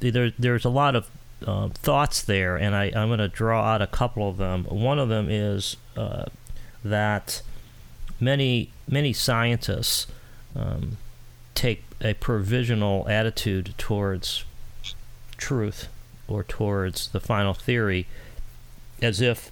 there, 0.00 0.32
there's 0.36 0.64
a 0.64 0.70
lot 0.70 0.96
of 0.96 1.08
uh, 1.46 1.68
thoughts 1.68 2.22
there, 2.22 2.56
and 2.56 2.74
I, 2.74 2.86
I'm 2.96 3.08
going 3.08 3.20
to 3.20 3.28
draw 3.28 3.62
out 3.62 3.80
a 3.80 3.86
couple 3.86 4.28
of 4.28 4.38
them. 4.38 4.64
One 4.64 4.98
of 4.98 5.08
them 5.08 5.28
is 5.30 5.76
uh, 5.96 6.24
that 6.84 7.42
many 8.20 8.70
many 8.88 9.12
scientists 9.12 10.06
um, 10.54 10.96
take 11.54 11.84
a 12.00 12.14
provisional 12.14 13.06
attitude 13.08 13.74
towards 13.78 14.44
truth 15.36 15.88
or 16.28 16.44
towards 16.44 17.08
the 17.08 17.20
final 17.20 17.54
theory, 17.54 18.06
as 19.02 19.20
if 19.20 19.50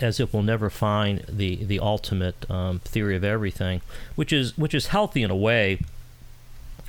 as 0.00 0.20
if 0.20 0.32
we'll 0.32 0.42
never 0.42 0.70
find 0.70 1.24
the 1.28 1.56
the 1.64 1.80
ultimate 1.80 2.48
um, 2.50 2.78
theory 2.80 3.16
of 3.16 3.24
everything, 3.24 3.80
which 4.14 4.32
is 4.32 4.56
which 4.56 4.74
is 4.74 4.88
healthy 4.88 5.22
in 5.22 5.30
a 5.30 5.36
way. 5.36 5.80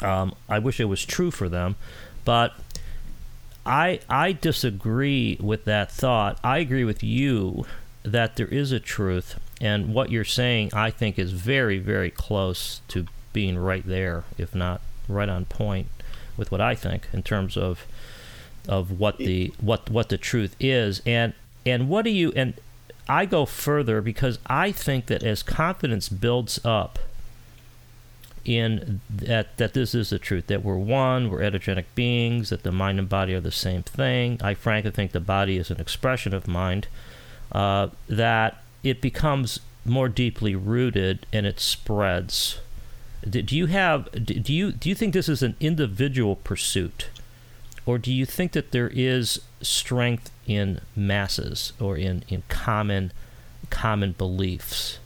Um, 0.01 0.33
I 0.47 0.59
wish 0.59 0.79
it 0.79 0.85
was 0.85 1.03
true 1.03 1.31
for 1.31 1.49
them, 1.49 1.75
but 2.23 2.53
I 3.65 3.99
I 4.09 4.31
disagree 4.31 5.37
with 5.41 5.65
that 5.65 5.91
thought. 5.91 6.39
I 6.43 6.59
agree 6.59 6.83
with 6.85 7.03
you 7.03 7.65
that 8.03 8.35
there 8.35 8.47
is 8.47 8.71
a 8.71 8.79
truth, 8.79 9.39
and 9.61 9.93
what 9.93 10.09
you're 10.11 10.23
saying 10.23 10.71
I 10.73 10.91
think 10.91 11.19
is 11.19 11.31
very 11.31 11.79
very 11.79 12.11
close 12.11 12.81
to 12.89 13.07
being 13.33 13.57
right 13.57 13.85
there, 13.85 14.23
if 14.37 14.55
not 14.55 14.81
right 15.07 15.29
on 15.29 15.45
point 15.45 15.87
with 16.37 16.51
what 16.51 16.61
I 16.61 16.75
think 16.75 17.07
in 17.13 17.23
terms 17.23 17.57
of 17.57 17.85
of 18.67 18.99
what 18.99 19.17
the 19.17 19.53
what 19.59 19.89
what 19.89 20.09
the 20.09 20.17
truth 20.17 20.55
is. 20.59 21.01
And 21.05 21.33
and 21.65 21.89
what 21.89 22.05
do 22.05 22.11
you 22.11 22.31
and 22.35 22.53
I 23.07 23.25
go 23.25 23.45
further 23.45 24.01
because 24.01 24.39
I 24.47 24.71
think 24.71 25.07
that 25.07 25.23
as 25.23 25.43
confidence 25.43 26.09
builds 26.09 26.59
up 26.63 26.99
in 28.45 29.01
that 29.09 29.57
that 29.57 29.73
this 29.73 29.93
is 29.93 30.11
the 30.11 30.19
truth 30.19 30.47
that 30.47 30.63
we're 30.63 30.77
one 30.77 31.29
we're 31.29 31.41
energetic 31.41 31.93
beings 31.93 32.49
that 32.49 32.63
the 32.63 32.71
mind 32.71 32.97
and 32.97 33.09
body 33.09 33.33
are 33.33 33.41
the 33.41 33.51
same 33.51 33.83
thing. 33.83 34.39
I 34.41 34.53
frankly 34.53 34.91
think 34.91 35.11
the 35.11 35.19
body 35.19 35.57
is 35.57 35.69
an 35.69 35.79
expression 35.79 36.33
of 36.33 36.47
mind 36.47 36.87
uh, 37.51 37.89
that 38.07 38.63
it 38.83 39.01
becomes 39.01 39.59
more 39.85 40.09
deeply 40.09 40.55
rooted 40.55 41.25
and 41.33 41.45
it 41.45 41.59
spreads 41.59 42.59
do 43.29 43.55
you 43.55 43.65
have 43.65 44.09
do 44.11 44.53
you 44.53 44.71
do 44.71 44.89
you 44.89 44.95
think 44.95 45.13
this 45.13 45.29
is 45.29 45.41
an 45.41 45.55
individual 45.59 46.35
pursuit 46.37 47.09
or 47.85 47.97
do 47.97 48.13
you 48.13 48.25
think 48.25 48.51
that 48.51 48.71
there 48.71 48.91
is 48.93 49.41
strength 49.61 50.31
in 50.45 50.79
masses 50.95 51.73
or 51.79 51.97
in, 51.97 52.23
in 52.29 52.43
common 52.47 53.11
common 53.69 54.13
beliefs 54.13 54.99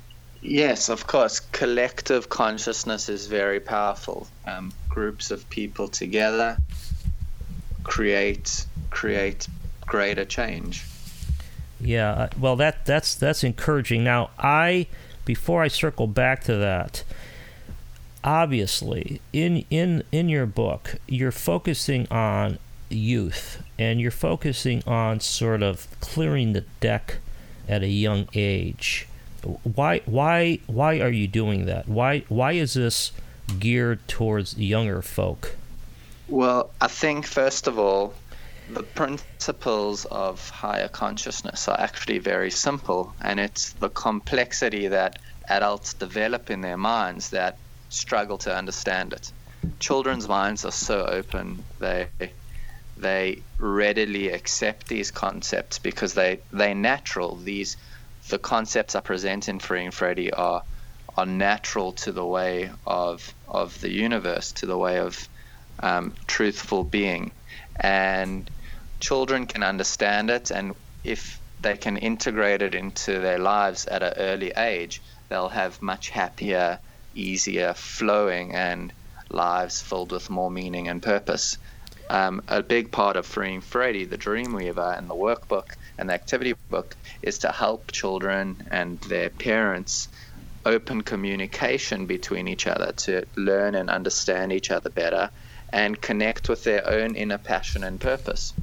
Yes, 0.46 0.90
of 0.90 1.08
course. 1.08 1.40
Collective 1.40 2.28
consciousness 2.28 3.08
is 3.08 3.28
very 3.28 3.62
powerful. 3.62 4.28
Um, 4.46 4.74
groups 4.90 5.32
of 5.32 5.50
people 5.50 5.88
together 5.88 6.58
create 7.84 8.66
create 8.90 9.48
greater 9.86 10.26
change. 10.26 10.84
Yeah, 11.84 12.12
uh, 12.12 12.30
well, 12.40 12.56
that 12.58 12.86
that's 12.86 13.16
that's 13.16 13.44
encouraging. 13.44 14.04
Now, 14.04 14.30
I 14.38 14.88
before 15.26 15.62
I 15.64 15.68
circle 15.68 16.08
back 16.08 16.44
to 16.46 16.56
that, 16.56 17.04
obviously, 18.24 19.22
in 19.32 19.66
in 19.70 20.04
in 20.12 20.30
your 20.30 20.46
book, 20.46 20.96
you're 21.08 21.32
focusing 21.32 22.08
on 22.10 22.58
youth, 22.90 23.62
and 23.78 24.00
you're 24.00 24.12
focusing 24.12 24.84
on 24.88 25.20
sort 25.20 25.62
of 25.62 25.88
clearing 26.00 26.54
the 26.54 26.62
deck 26.80 27.18
at 27.68 27.84
a 27.84 27.88
young 27.88 28.28
age 28.34 29.08
why 29.64 30.02
why 30.06 30.60
why 30.68 31.00
are 31.00 31.10
you 31.10 31.28
doing 31.28 31.66
that? 31.66 31.88
Why 31.88 32.24
why 32.30 32.54
is 32.54 32.74
this 32.74 33.12
geared 33.60 34.08
towards 34.08 34.58
younger 34.58 35.02
folk? 35.02 35.56
Well, 36.28 36.72
I 36.80 36.88
think 36.88 37.26
first 37.26 37.68
of 37.68 37.78
all, 37.78 38.14
the 38.68 38.84
principles 38.84 40.06
of 40.06 40.50
higher 40.50 40.88
consciousness 40.88 41.68
are 41.68 41.80
actually 41.80 42.20
very 42.20 42.52
simple, 42.52 43.14
and 43.22 43.40
it's 43.40 43.74
the 43.74 43.90
complexity 43.90 44.88
that 44.88 45.20
adults 45.50 45.94
develop 45.94 46.50
in 46.50 46.62
their 46.62 46.78
minds 46.78 47.30
that 47.32 47.58
struggle 47.90 48.38
to 48.40 48.56
understand 48.56 49.14
it. 49.14 49.32
Children's 49.80 50.28
minds 50.28 50.66
are 50.66 50.72
so 50.72 51.06
open; 51.06 51.64
they 51.80 52.08
they 52.98 53.42
readily 53.58 54.30
accept 54.30 54.88
these 54.88 55.12
concepts 55.12 55.80
because 55.80 56.14
they 56.14 56.40
they 56.52 56.74
natural. 56.74 57.36
These 57.36 57.78
the 58.30 58.40
concepts 58.40 58.96
I 58.96 59.02
present 59.02 59.50
in 59.50 59.60
Freeing 59.60 59.92
Freddy 59.92 60.32
are 60.32 60.64
are 61.18 61.26
natural 61.26 61.92
to 61.94 62.12
the 62.12 62.26
way 62.26 62.72
of 62.86 63.34
of 63.48 63.80
the 63.82 63.92
universe, 63.92 64.52
to 64.54 64.66
the 64.66 64.78
way 64.78 65.00
of 65.00 65.28
um, 65.80 66.14
truthful 66.28 66.84
being, 66.84 67.32
and 67.80 68.50
children 69.00 69.46
can 69.46 69.64
understand 69.64 70.30
it, 70.30 70.52
and 70.52 70.76
if 71.04 71.40
they 71.60 71.78
can 71.78 71.98
integrate 71.98 72.62
it 72.62 72.76
into 72.76 73.20
their 73.20 73.40
lives 73.40 73.86
at 73.86 74.04
an 74.04 74.14
early 74.18 74.52
age, 74.56 75.02
they'll 75.30 75.50
have 75.50 75.82
much 75.82 76.10
happier, 76.10 76.80
easier 77.16 77.74
flowing 77.74 78.54
and 78.54 78.94
lives 79.30 79.82
filled 79.82 80.12
with 80.12 80.30
more 80.30 80.52
meaning 80.52 80.88
and 80.88 81.02
purpose. 81.02 81.58
Um, 82.10 82.44
a 82.48 82.62
big 82.62 82.92
part 82.92 83.16
of 83.16 83.26
Freeing 83.26 83.62
Freddy, 83.62 84.06
the 84.06 84.18
Dreamweaver, 84.18 84.98
and 84.98 85.10
the 85.10 85.16
workbook 85.16 85.76
and 85.98 86.10
the 86.10 86.14
activity 86.14 86.54
book 86.70 86.96
is 87.22 87.40
to 87.40 87.52
help 87.52 87.92
children 87.92 88.68
and 88.72 89.00
their 89.02 89.30
parents 89.30 90.10
open 90.66 91.02
communication 91.02 92.06
between 92.06 92.48
each 92.48 92.68
other 92.68 92.92
to 92.94 93.26
learn 93.36 93.76
and 93.76 93.90
understand 93.90 94.54
each 94.54 94.72
other 94.72 94.90
better 94.90 95.30
and 95.74 96.00
connect 96.00 96.48
with 96.48 96.64
their 96.64 96.88
own 96.88 97.16
inner 97.16 97.40
passion 97.40 97.84
and 97.84 98.00
purpose. 98.00 98.54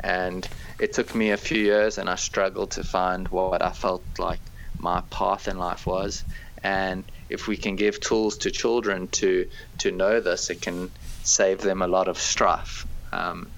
And 0.00 0.46
it 0.80 0.92
took 0.92 1.14
me 1.14 1.30
a 1.30 1.36
few 1.36 1.62
years 1.62 1.96
and 1.96 2.10
I 2.10 2.16
struggled 2.16 2.72
to 2.72 2.84
find 2.84 3.28
what 3.28 3.62
I 3.62 3.70
felt 3.70 4.04
like 4.18 4.40
my 4.78 5.00
path 5.10 5.46
in 5.46 5.58
life 5.58 5.86
was. 5.86 6.24
And 6.64 7.04
if 7.30 7.46
we 7.46 7.56
can 7.56 7.76
give 7.76 8.00
tools 8.00 8.38
to 8.38 8.50
children 8.50 9.06
to, 9.08 9.48
to 9.78 9.92
know 9.92 10.20
this, 10.20 10.50
it 10.50 10.60
can 10.60 10.90
save 11.22 11.60
them 11.60 11.82
a 11.82 11.86
lot 11.86 12.08
of 12.08 12.18
strife. 12.18 12.84
Um, 13.12 13.48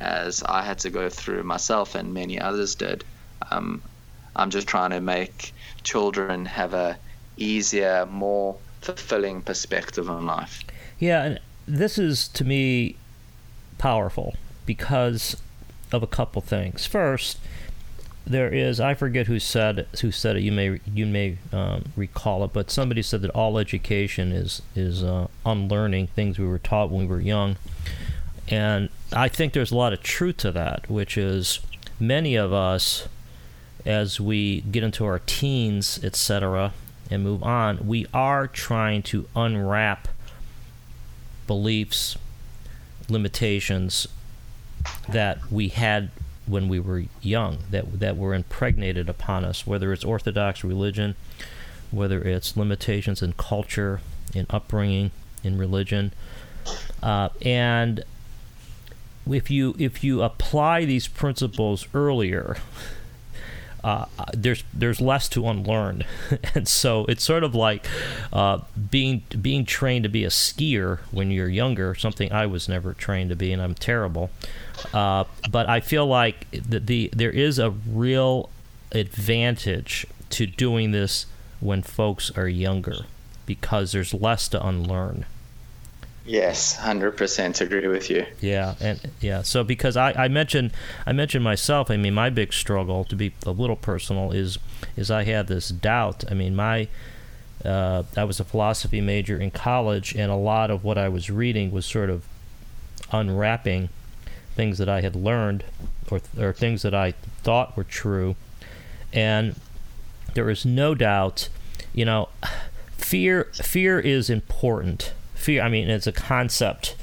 as 0.00 0.42
I 0.42 0.62
had 0.62 0.80
to 0.80 0.90
go 0.90 1.08
through 1.08 1.44
myself 1.44 1.94
and 1.94 2.12
many 2.12 2.38
others 2.40 2.74
did. 2.74 3.04
Um, 3.50 3.80
I'm 4.34 4.50
just 4.50 4.66
trying 4.66 4.90
to 4.90 5.00
make 5.00 5.54
children 5.84 6.44
have 6.46 6.74
a 6.74 6.98
easier, 7.36 8.06
more 8.06 8.56
fulfilling 8.80 9.40
perspective 9.42 10.10
on 10.10 10.26
life. 10.26 10.64
Yeah, 10.98 11.22
and 11.22 11.40
this 11.66 11.98
is 11.98 12.28
to 12.28 12.44
me 12.44 12.96
powerful 13.78 14.34
because 14.64 15.36
of 15.92 16.02
a 16.02 16.06
couple 16.06 16.42
things. 16.42 16.86
First, 16.86 17.38
there 18.26 18.52
is 18.52 18.80
I 18.80 18.94
forget 18.94 19.28
who 19.28 19.38
said 19.38 19.86
who 20.00 20.10
said 20.10 20.36
it. 20.36 20.42
You 20.42 20.52
may 20.52 20.80
you 20.92 21.06
may 21.06 21.38
um, 21.52 21.92
recall 21.96 22.44
it, 22.44 22.52
but 22.52 22.70
somebody 22.70 23.02
said 23.02 23.22
that 23.22 23.30
all 23.30 23.58
education 23.58 24.32
is 24.32 24.62
is 24.74 25.02
uh, 25.02 25.28
unlearning 25.44 26.08
things 26.08 26.38
we 26.38 26.46
were 26.46 26.58
taught 26.58 26.90
when 26.90 27.02
we 27.02 27.06
were 27.06 27.20
young. 27.20 27.56
And 28.48 28.88
I 29.12 29.28
think 29.28 29.52
there's 29.52 29.72
a 29.72 29.76
lot 29.76 29.92
of 29.92 30.02
truth 30.02 30.38
to 30.38 30.52
that, 30.52 30.88
which 30.88 31.16
is 31.16 31.60
many 31.98 32.36
of 32.36 32.52
us, 32.52 33.08
as 33.84 34.20
we 34.20 34.60
get 34.62 34.84
into 34.84 35.04
our 35.04 35.20
teens, 35.20 35.98
etc., 36.02 36.72
and 37.10 37.22
move 37.22 37.42
on, 37.42 37.86
we 37.86 38.06
are 38.12 38.46
trying 38.46 39.02
to 39.04 39.28
unwrap 39.34 40.08
beliefs, 41.46 42.16
limitations 43.08 44.06
that 45.08 45.50
we 45.50 45.68
had 45.68 46.10
when 46.46 46.68
we 46.68 46.78
were 46.78 47.04
young, 47.22 47.58
that 47.70 48.00
that 48.00 48.16
were 48.16 48.34
impregnated 48.34 49.08
upon 49.08 49.44
us, 49.44 49.66
whether 49.66 49.92
it's 49.92 50.04
Orthodox 50.04 50.62
religion, 50.62 51.16
whether 51.90 52.22
it's 52.22 52.56
limitations 52.56 53.22
in 53.22 53.32
culture, 53.32 54.00
in 54.34 54.46
upbringing, 54.50 55.10
in 55.42 55.58
religion, 55.58 56.12
uh, 57.02 57.28
and 57.42 58.04
if 59.28 59.50
you 59.50 59.74
if 59.78 60.04
you 60.04 60.22
apply 60.22 60.84
these 60.84 61.08
principles 61.08 61.86
earlier, 61.94 62.56
uh, 63.84 64.06
there's 64.34 64.64
there's 64.72 65.00
less 65.00 65.28
to 65.30 65.46
unlearn, 65.48 66.04
and 66.54 66.66
so 66.66 67.04
it's 67.06 67.24
sort 67.24 67.44
of 67.44 67.54
like 67.54 67.86
uh, 68.32 68.58
being 68.90 69.22
being 69.40 69.64
trained 69.64 70.02
to 70.04 70.08
be 70.08 70.24
a 70.24 70.28
skier 70.28 70.98
when 71.10 71.30
you're 71.30 71.48
younger. 71.48 71.94
Something 71.94 72.32
I 72.32 72.46
was 72.46 72.68
never 72.68 72.94
trained 72.94 73.30
to 73.30 73.36
be, 73.36 73.52
and 73.52 73.62
I'm 73.62 73.74
terrible. 73.74 74.30
Uh, 74.92 75.24
but 75.50 75.68
I 75.68 75.80
feel 75.80 76.06
like 76.06 76.50
the, 76.50 76.80
the 76.80 77.10
there 77.14 77.30
is 77.30 77.58
a 77.58 77.70
real 77.70 78.50
advantage 78.92 80.06
to 80.30 80.46
doing 80.46 80.90
this 80.90 81.26
when 81.60 81.82
folks 81.82 82.30
are 82.36 82.48
younger 82.48 83.04
because 83.46 83.92
there's 83.92 84.12
less 84.12 84.48
to 84.48 84.66
unlearn. 84.66 85.24
Yes, 86.26 86.74
hundred 86.74 87.12
percent 87.12 87.60
agree 87.60 87.86
with 87.86 88.10
you. 88.10 88.26
Yeah, 88.40 88.74
and 88.80 89.00
yeah. 89.20 89.42
So 89.42 89.62
because 89.62 89.96
I, 89.96 90.12
I 90.12 90.28
mentioned 90.28 90.72
I 91.06 91.12
mentioned 91.12 91.44
myself. 91.44 91.88
I 91.88 91.96
mean, 91.96 92.14
my 92.14 92.30
big 92.30 92.52
struggle, 92.52 93.04
to 93.04 93.14
be 93.14 93.32
a 93.44 93.52
little 93.52 93.76
personal, 93.76 94.32
is 94.32 94.58
is 94.96 95.08
I 95.08 95.22
had 95.22 95.46
this 95.46 95.68
doubt. 95.68 96.24
I 96.28 96.34
mean, 96.34 96.56
my 96.56 96.88
uh, 97.64 98.02
I 98.16 98.24
was 98.24 98.40
a 98.40 98.44
philosophy 98.44 99.00
major 99.00 99.38
in 99.38 99.52
college, 99.52 100.16
and 100.16 100.32
a 100.32 100.36
lot 100.36 100.68
of 100.70 100.82
what 100.82 100.98
I 100.98 101.08
was 101.08 101.30
reading 101.30 101.70
was 101.70 101.86
sort 101.86 102.10
of 102.10 102.24
unwrapping 103.12 103.88
things 104.56 104.78
that 104.78 104.88
I 104.88 105.02
had 105.02 105.14
learned, 105.14 105.62
or 106.10 106.20
or 106.36 106.52
things 106.52 106.82
that 106.82 106.94
I 106.94 107.12
thought 107.44 107.76
were 107.76 107.84
true, 107.84 108.34
and 109.12 109.54
there 110.34 110.50
is 110.50 110.66
no 110.66 110.96
doubt, 110.96 111.50
you 111.94 112.04
know, 112.04 112.30
fear 112.98 113.44
fear 113.52 114.00
is 114.00 114.28
important 114.28 115.12
fear. 115.36 115.62
I 115.62 115.68
mean, 115.68 115.88
it's 115.88 116.06
a 116.06 116.12
concept, 116.12 116.96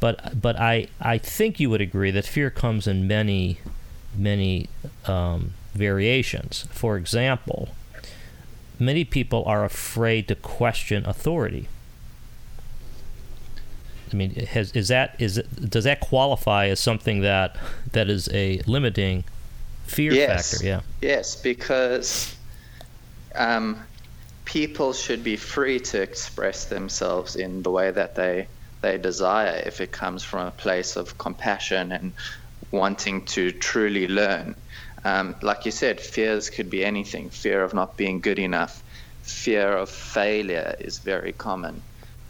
but 0.00 0.40
but 0.40 0.58
I 0.58 0.88
I 1.00 1.18
think 1.18 1.60
you 1.60 1.70
would 1.70 1.80
agree 1.80 2.10
that 2.10 2.24
fear 2.24 2.50
comes 2.50 2.86
in 2.86 3.06
many 3.06 3.58
many 4.16 4.68
um, 5.06 5.54
variations. 5.74 6.66
For 6.70 6.96
example, 6.96 7.68
many 8.78 9.04
people 9.04 9.44
are 9.46 9.64
afraid 9.64 10.28
to 10.28 10.34
question 10.34 11.06
authority. 11.06 11.68
I 14.12 14.16
mean, 14.16 14.34
has 14.34 14.72
is 14.72 14.88
that 14.88 15.14
is 15.18 15.38
it, 15.38 15.70
does 15.70 15.84
that 15.84 16.00
qualify 16.00 16.66
as 16.68 16.80
something 16.80 17.20
that 17.20 17.56
that 17.92 18.08
is 18.08 18.28
a 18.32 18.60
limiting 18.66 19.24
fear 19.86 20.12
yes. 20.12 20.52
factor? 20.52 20.66
Yeah. 20.66 20.80
Yes, 21.02 21.36
because 21.36 22.34
um, 23.34 23.82
people 24.48 24.94
should 24.94 25.22
be 25.22 25.36
free 25.36 25.78
to 25.78 26.00
express 26.00 26.64
themselves 26.64 27.36
in 27.36 27.62
the 27.62 27.70
way 27.70 27.90
that 27.90 28.14
they 28.14 28.48
they 28.80 28.96
desire 28.96 29.62
if 29.66 29.80
it 29.80 29.92
comes 29.92 30.24
from 30.24 30.46
a 30.46 30.50
place 30.50 30.96
of 30.96 31.18
compassion 31.18 31.92
and 31.92 32.12
wanting 32.70 33.24
to 33.26 33.50
truly 33.50 34.06
learn. 34.06 34.54
Um, 35.04 35.34
like 35.42 35.66
you 35.66 35.72
said, 35.72 36.00
fears 36.00 36.48
could 36.48 36.70
be 36.70 36.84
anything 36.84 37.28
fear 37.28 37.62
of 37.62 37.74
not 37.74 37.96
being 37.96 38.20
good 38.20 38.38
enough, 38.38 38.82
fear 39.22 39.76
of 39.76 39.90
failure 39.90 40.74
is 40.78 40.98
very 40.98 41.32
common. 41.32 41.82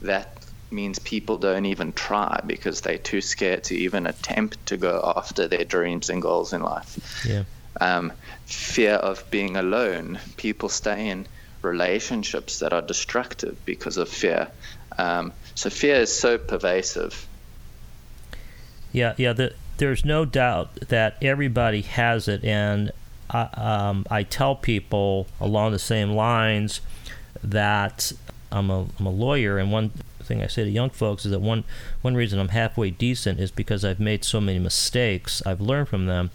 That 0.02 0.32
means 0.70 0.98
people 0.98 1.36
don't 1.36 1.66
even 1.66 1.92
try 1.92 2.40
because 2.46 2.80
they're 2.80 2.98
too 3.12 3.20
scared 3.20 3.64
to 3.64 3.74
even 3.76 4.06
attempt 4.06 4.64
to 4.66 4.76
go 4.76 5.12
after 5.16 5.46
their 5.46 5.64
dreams 5.64 6.10
and 6.10 6.20
goals 6.22 6.52
in 6.52 6.62
life. 6.62 7.24
Yeah. 7.24 7.44
Um, 7.80 8.12
fear 8.46 8.94
of 8.94 9.30
being 9.30 9.56
alone. 9.56 10.18
People 10.36 10.68
stay 10.68 11.10
in 11.10 11.26
relationships 11.62 12.60
that 12.60 12.72
are 12.72 12.82
destructive 12.82 13.56
because 13.64 13.96
of 13.96 14.08
fear. 14.08 14.48
Um, 14.96 15.32
so 15.54 15.70
fear 15.70 15.96
is 15.96 16.16
so 16.16 16.38
pervasive. 16.38 17.26
Yeah, 18.92 19.14
yeah. 19.16 19.32
The, 19.32 19.54
there's 19.76 20.04
no 20.04 20.24
doubt 20.24 20.74
that 20.88 21.16
everybody 21.22 21.82
has 21.82 22.26
it, 22.28 22.44
and 22.44 22.90
I, 23.30 23.42
um, 23.54 24.06
I 24.10 24.22
tell 24.22 24.56
people 24.56 25.26
along 25.40 25.72
the 25.72 25.78
same 25.78 26.12
lines. 26.12 26.80
that 27.42 28.12
I'm 28.50 28.70
a, 28.70 28.86
I'm 28.98 29.06
a 29.06 29.10
lawyer, 29.10 29.58
and 29.58 29.70
one 29.70 29.90
thing 30.22 30.42
I 30.42 30.46
say 30.46 30.64
to 30.64 30.70
young 30.70 30.90
folks 30.90 31.24
is 31.24 31.30
that 31.30 31.40
one 31.40 31.64
one 32.02 32.14
reason 32.14 32.38
I'm 32.38 32.48
halfway 32.48 32.90
decent 32.90 33.40
is 33.40 33.50
because 33.50 33.84
I've 33.84 34.00
made 34.00 34.24
so 34.24 34.40
many 34.40 34.58
mistakes. 34.58 35.42
I've 35.46 35.60
learned 35.60 35.88
from 35.88 36.06
them, 36.06 36.30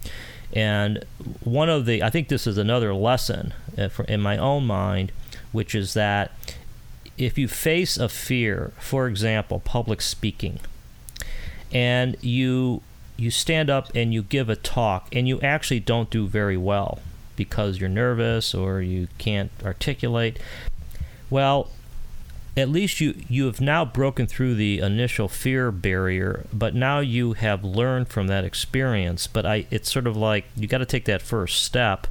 and 0.54 1.04
one 1.42 1.68
of 1.68 1.84
the 1.84 2.02
I 2.02 2.10
think 2.10 2.28
this 2.28 2.46
is 2.46 2.56
another 2.56 2.94
lesson 2.94 3.52
uh, 3.76 3.88
in 4.08 4.20
my 4.20 4.38
own 4.38 4.66
mind, 4.66 5.12
which 5.52 5.74
is 5.74 5.94
that 5.94 6.30
if 7.18 7.36
you 7.36 7.48
face 7.48 7.96
a 7.96 8.08
fear, 8.08 8.72
for 8.78 9.08
example, 9.08 9.60
public 9.60 10.00
speaking, 10.00 10.60
and 11.72 12.16
you 12.20 12.82
you 13.16 13.30
stand 13.30 13.68
up 13.68 13.90
and 13.94 14.14
you 14.14 14.22
give 14.22 14.48
a 14.48 14.56
talk 14.56 15.08
and 15.12 15.28
you 15.28 15.40
actually 15.40 15.80
don't 15.80 16.10
do 16.10 16.26
very 16.26 16.56
well 16.56 17.00
because 17.36 17.78
you're 17.78 17.88
nervous 17.88 18.54
or 18.54 18.80
you 18.80 19.08
can't 19.18 19.50
articulate, 19.64 20.38
well, 21.30 21.68
at 22.56 22.68
least 22.68 23.00
you 23.00 23.14
you 23.28 23.46
have 23.46 23.60
now 23.60 23.84
broken 23.84 24.26
through 24.26 24.54
the 24.54 24.78
initial 24.78 25.28
fear 25.28 25.72
barrier 25.72 26.46
but 26.52 26.74
now 26.74 27.00
you 27.00 27.32
have 27.32 27.64
learned 27.64 28.08
from 28.08 28.26
that 28.28 28.44
experience. 28.44 29.26
But 29.26 29.44
i 29.44 29.66
it's 29.70 29.90
sort 29.90 30.06
of 30.06 30.16
like 30.16 30.44
you 30.56 30.66
got 30.68 30.78
to 30.78 30.86
take 30.86 31.04
that 31.06 31.22
first 31.22 31.64
step 31.64 32.06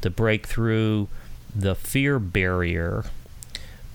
to 0.00 0.10
break 0.10 0.46
through 0.46 1.08
the 1.54 1.74
fear 1.74 2.18
barrier 2.18 3.04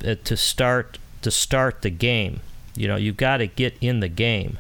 uh, 0.05 0.15
to 0.23 0.37
start 0.37 0.97
to 1.21 1.31
start 1.31 1.81
the 1.81 1.89
game. 1.89 2.39
You 2.75 2.87
know 2.87 2.95
you've 2.95 3.17
got 3.17 3.37
to 3.37 3.47
get 3.47 3.75
in 3.81 3.99
the 3.99 4.09
game. 4.09 4.57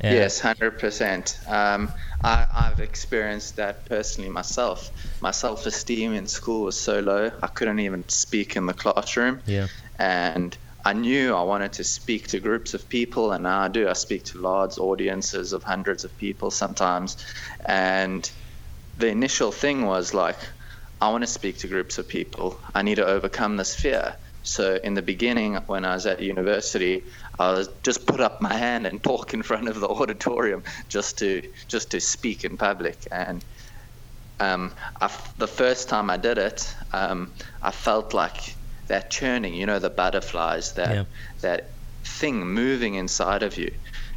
And 0.00 0.16
yes 0.16 0.40
100% 0.42 1.48
um, 1.48 1.90
I, 2.22 2.46
i've 2.52 2.80
experienced 2.80 3.56
that 3.56 3.84
personally 3.84 4.28
myself. 4.28 4.90
My 5.20 5.30
self-esteem 5.30 6.12
in 6.14 6.26
school 6.26 6.64
was 6.64 6.78
so 6.78 6.98
low 6.98 7.30
i 7.42 7.46
couldn't 7.46 7.78
even 7.78 8.06
speak 8.08 8.56
in 8.56 8.66
the 8.66 8.74
classroom. 8.74 9.40
Yeah. 9.46 9.68
And 10.00 10.58
I 10.86 10.92
knew 10.92 11.34
I 11.34 11.42
wanted 11.42 11.72
to 11.74 11.84
speak 11.84 12.28
to 12.28 12.40
groups 12.40 12.74
of 12.74 12.88
people, 12.90 13.32
and 13.32 13.44
now 13.44 13.60
I 13.60 13.68
do. 13.68 13.88
I 13.88 13.94
speak 13.94 14.24
to 14.26 14.38
large 14.38 14.76
audiences 14.76 15.54
of 15.54 15.62
hundreds 15.62 16.04
of 16.04 16.16
people 16.18 16.50
sometimes. 16.50 17.16
And 17.64 18.30
the 18.98 19.08
initial 19.08 19.50
thing 19.50 19.86
was 19.86 20.12
like, 20.12 20.36
I 21.00 21.08
want 21.08 21.22
to 21.22 21.26
speak 21.26 21.58
to 21.58 21.68
groups 21.68 21.96
of 21.98 22.06
people. 22.06 22.58
I 22.74 22.82
need 22.82 22.96
to 22.96 23.06
overcome 23.06 23.56
this 23.56 23.74
fear. 23.74 24.14
So 24.42 24.78
in 24.84 24.92
the 24.92 25.00
beginning, 25.00 25.54
when 25.66 25.86
I 25.86 25.94
was 25.94 26.04
at 26.04 26.20
university, 26.20 27.02
I 27.38 27.52
was 27.52 27.68
just 27.82 28.06
put 28.06 28.20
up 28.20 28.42
my 28.42 28.52
hand 28.52 28.86
and 28.86 29.02
talk 29.10 29.32
in 29.32 29.42
front 29.42 29.68
of 29.68 29.80
the 29.80 29.88
auditorium 29.88 30.64
just 30.90 31.18
to 31.18 31.42
just 31.66 31.92
to 31.92 32.00
speak 32.00 32.44
in 32.44 32.58
public. 32.58 33.08
And 33.10 33.42
um, 34.38 34.72
I, 35.00 35.10
the 35.38 35.48
first 35.48 35.88
time 35.88 36.10
I 36.10 36.18
did 36.18 36.36
it, 36.36 36.74
um, 36.92 37.32
I 37.62 37.70
felt 37.70 38.12
like 38.12 38.54
that 38.88 39.10
churning, 39.10 39.54
you 39.54 39.66
know, 39.66 39.78
the 39.78 39.90
butterflies, 39.90 40.72
that 40.74 40.94
yeah. 40.94 41.04
that 41.40 41.70
thing 42.04 42.46
moving 42.46 42.94
inside 42.94 43.42
of 43.42 43.56
you. 43.56 43.70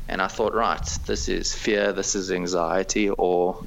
And 0.09 0.21
I 0.21 0.27
thought, 0.27 0.53
right, 0.53 0.85
this 1.05 1.27
is 1.27 1.53
fear, 1.53 1.91
this 1.91 2.15
is 2.15 2.31
anxiety, 2.31 3.09
or 3.09 3.65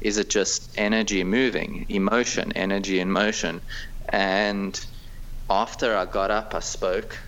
is 0.00 0.18
it 0.18 0.30
just 0.30 0.78
energy 0.78 1.24
moving, 1.24 1.86
emotion, 1.88 2.52
energy 2.52 3.00
in 3.00 3.10
motion? 3.10 3.60
And 4.10 4.78
after 5.48 5.96
I 5.96 6.04
got 6.04 6.30
up, 6.30 6.54
I 6.54 6.60
spoke. 6.60 7.18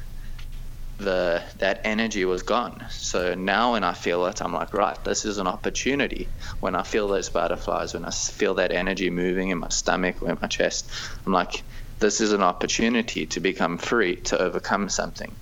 The 0.98 1.42
that 1.60 1.80
energy 1.84 2.26
was 2.26 2.42
gone. 2.42 2.84
So 2.90 3.34
now 3.34 3.72
when 3.72 3.84
I 3.84 3.94
feel 3.94 4.26
it, 4.26 4.42
I'm 4.42 4.52
like, 4.52 4.74
right, 4.74 5.02
this 5.02 5.24
is 5.24 5.38
an 5.38 5.46
opportunity. 5.46 6.28
When 6.60 6.74
I 6.74 6.82
feel 6.82 7.08
those 7.08 7.30
butterflies, 7.30 7.94
when 7.94 8.04
I 8.04 8.10
feel 8.10 8.54
that 8.56 8.70
energy 8.70 9.08
moving 9.08 9.48
in 9.48 9.58
my 9.58 9.70
stomach 9.70 10.20
or 10.20 10.28
in 10.28 10.38
my 10.42 10.48
chest, 10.48 10.90
I'm 11.24 11.32
like, 11.32 11.62
this 12.00 12.20
is 12.20 12.32
an 12.32 12.42
opportunity 12.42 13.26
to 13.26 13.40
become 13.40 13.78
free, 13.78 14.16
to 14.16 14.38
overcome 14.38 14.88
something. 14.88 15.36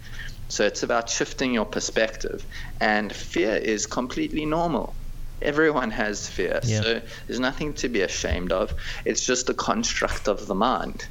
So 0.49 0.65
it's 0.65 0.83
about 0.83 1.09
shifting 1.09 1.55
your 1.55 1.67
perspective. 1.67 2.45
And 2.81 3.13
fear 3.13 3.55
is 3.55 3.87
completely 3.87 4.45
normal. 4.45 4.95
Everyone 5.41 5.91
has 5.91 6.29
fear. 6.29 6.61
Yeah. 6.65 6.81
So 6.81 7.01
there's 7.27 7.41
nothing 7.41 7.75
to 7.75 7.89
be 7.89 8.03
ashamed 8.03 8.53
of. 8.53 8.75
It's 9.05 9.25
just 9.25 9.49
a 9.51 9.55
construct 9.55 10.29
of 10.29 10.47
the 10.47 10.55
mind. 10.55 11.07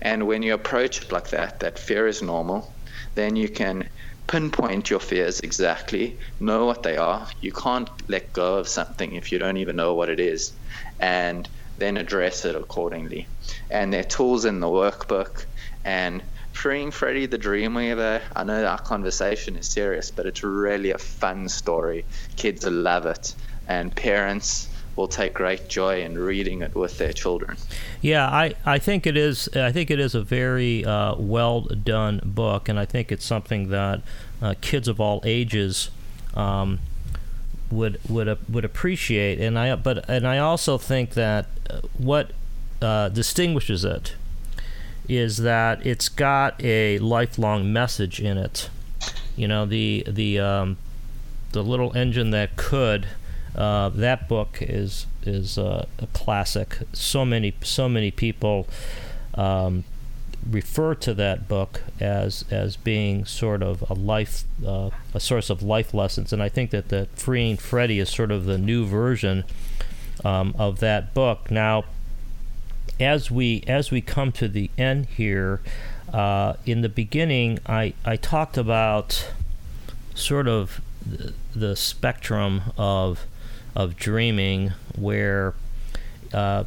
And 0.00 0.26
when 0.26 0.42
you 0.42 0.54
approach 0.54 1.02
it 1.02 1.12
like 1.12 1.30
that, 1.30 1.60
that 1.60 1.78
fear 1.78 2.06
is 2.06 2.22
normal, 2.22 2.74
then 3.14 3.36
you 3.36 3.48
can 3.48 3.88
pinpoint 4.26 4.88
your 4.88 5.00
fears 5.00 5.40
exactly, 5.40 6.16
know 6.40 6.64
what 6.64 6.82
they 6.82 6.96
are. 6.96 7.26
You 7.40 7.52
can't 7.52 7.90
let 8.08 8.32
go 8.32 8.56
of 8.56 8.68
something 8.68 9.14
if 9.14 9.32
you 9.32 9.38
don't 9.38 9.58
even 9.58 9.76
know 9.76 9.94
what 9.94 10.08
it 10.08 10.20
is. 10.20 10.52
And 11.00 11.48
then 11.78 11.96
address 11.96 12.44
it 12.44 12.54
accordingly. 12.54 13.26
And 13.70 13.92
there 13.92 14.00
are 14.00 14.04
tools 14.04 14.44
in 14.44 14.60
the 14.60 14.66
workbook. 14.66 15.44
And 15.84 16.22
Freeing 16.52 16.92
Freddy 16.92 17.26
the 17.26 17.38
Dreamweaver, 17.38 18.22
I 18.34 18.44
know 18.44 18.64
our 18.64 18.78
conversation 18.78 19.56
is 19.56 19.66
serious, 19.66 20.10
but 20.10 20.24
it's 20.24 20.42
really 20.42 20.92
a 20.92 20.98
fun 20.98 21.48
story. 21.48 22.04
Kids 22.36 22.64
love 22.64 23.06
it, 23.06 23.34
and 23.66 23.94
parents 23.94 24.68
will 24.96 25.08
take 25.08 25.34
great 25.34 25.68
joy 25.68 26.02
in 26.02 26.16
reading 26.16 26.62
it 26.62 26.74
with 26.74 26.96
their 26.98 27.12
children. 27.12 27.56
Yeah, 28.00 28.28
I, 28.28 28.54
I 28.64 28.78
think 28.78 29.06
it 29.06 29.16
is. 29.16 29.48
I 29.54 29.72
think 29.72 29.90
it 29.90 29.98
is 29.98 30.14
a 30.14 30.22
very 30.22 30.84
uh, 30.84 31.16
well 31.16 31.62
done 31.62 32.20
book, 32.24 32.68
and 32.68 32.78
I 32.78 32.84
think 32.84 33.10
it's 33.10 33.24
something 33.24 33.70
that 33.70 34.02
uh, 34.40 34.54
kids 34.60 34.86
of 34.86 35.00
all 35.00 35.20
ages 35.24 35.90
um, 36.34 36.78
would 37.74 38.00
would 38.08 38.38
would 38.48 38.64
appreciate. 38.64 39.40
And 39.40 39.58
I 39.58 39.74
but 39.76 40.08
and 40.08 40.26
I 40.26 40.38
also 40.38 40.78
think 40.78 41.10
that 41.10 41.46
uh, 41.68 41.80
what 41.98 42.30
uh, 42.80 43.08
distinguishes 43.08 43.84
it 43.84 44.14
is 45.08 45.38
that 45.38 45.84
it's 45.84 46.08
got 46.08 46.62
a 46.62 46.98
lifelong 46.98 47.72
message 47.72 48.20
in 48.20 48.38
it. 48.38 48.70
You 49.36 49.48
know 49.48 49.66
the 49.66 50.04
the 50.08 50.38
um, 50.38 50.76
the 51.52 51.62
little 51.62 51.96
engine 51.96 52.30
that 52.30 52.56
could. 52.56 53.06
Uh, 53.54 53.88
that 53.90 54.28
book 54.28 54.58
is 54.60 55.06
is 55.24 55.58
uh, 55.58 55.86
a 56.00 56.06
classic. 56.08 56.78
So 56.92 57.24
many 57.24 57.54
so 57.62 57.88
many 57.88 58.10
people 58.10 58.66
um, 59.34 59.84
refer 60.50 60.94
to 60.94 61.14
that 61.14 61.48
book 61.48 61.82
as 62.00 62.44
as 62.50 62.76
being 62.76 63.24
sort 63.24 63.62
of 63.62 63.88
a 63.90 63.94
life 63.94 64.44
uh, 64.66 64.90
a 65.12 65.20
source 65.20 65.50
of 65.50 65.62
life 65.62 65.94
lessons, 65.94 66.32
and 66.32 66.42
I 66.42 66.48
think 66.48 66.70
that 66.70 66.88
the 66.88 67.08
Freeing 67.14 67.56
Freddy 67.56 67.98
is 67.98 68.10
sort 68.10 68.30
of 68.30 68.44
the 68.44 68.58
new 68.58 68.84
version 68.84 69.44
um, 70.24 70.54
of 70.58 70.80
that 70.80 71.14
book. 71.14 71.50
Now, 71.50 71.84
as 73.00 73.30
we 73.30 73.64
as 73.66 73.90
we 73.90 74.00
come 74.00 74.32
to 74.32 74.48
the 74.48 74.70
end 74.76 75.06
here, 75.06 75.60
uh, 76.12 76.54
in 76.66 76.82
the 76.82 76.88
beginning, 76.88 77.58
I 77.66 77.94
I 78.04 78.16
talked 78.16 78.56
about 78.56 79.32
sort 80.14 80.46
of 80.46 80.80
the, 81.04 81.32
the 81.54 81.76
spectrum 81.76 82.62
of 82.76 83.26
of 83.74 83.96
dreaming, 83.96 84.72
where 84.96 85.54
uh, 86.32 86.64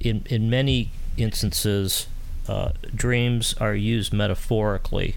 in 0.00 0.24
in 0.28 0.50
many 0.50 0.90
instances 1.16 2.06
uh, 2.48 2.72
dreams 2.94 3.54
are 3.60 3.74
used 3.74 4.12
metaphorically, 4.12 5.16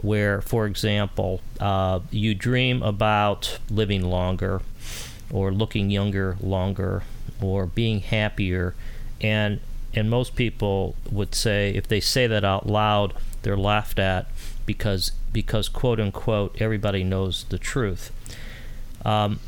where, 0.00 0.40
for 0.40 0.66
example, 0.66 1.40
uh, 1.60 2.00
you 2.10 2.34
dream 2.34 2.82
about 2.82 3.58
living 3.70 4.02
longer, 4.02 4.62
or 5.30 5.52
looking 5.52 5.90
younger 5.90 6.36
longer, 6.40 7.02
or 7.40 7.66
being 7.66 8.00
happier, 8.00 8.74
and 9.20 9.60
and 9.94 10.10
most 10.10 10.36
people 10.36 10.94
would 11.10 11.34
say 11.34 11.70
if 11.70 11.88
they 11.88 12.00
say 12.00 12.26
that 12.26 12.44
out 12.44 12.66
loud, 12.66 13.14
they're 13.42 13.56
laughed 13.56 13.98
at 13.98 14.26
because 14.66 15.12
because 15.32 15.68
quote 15.68 16.00
unquote 16.00 16.60
everybody 16.60 17.02
knows 17.02 17.44
the 17.48 17.58
truth. 17.58 18.12
Um, 19.04 19.40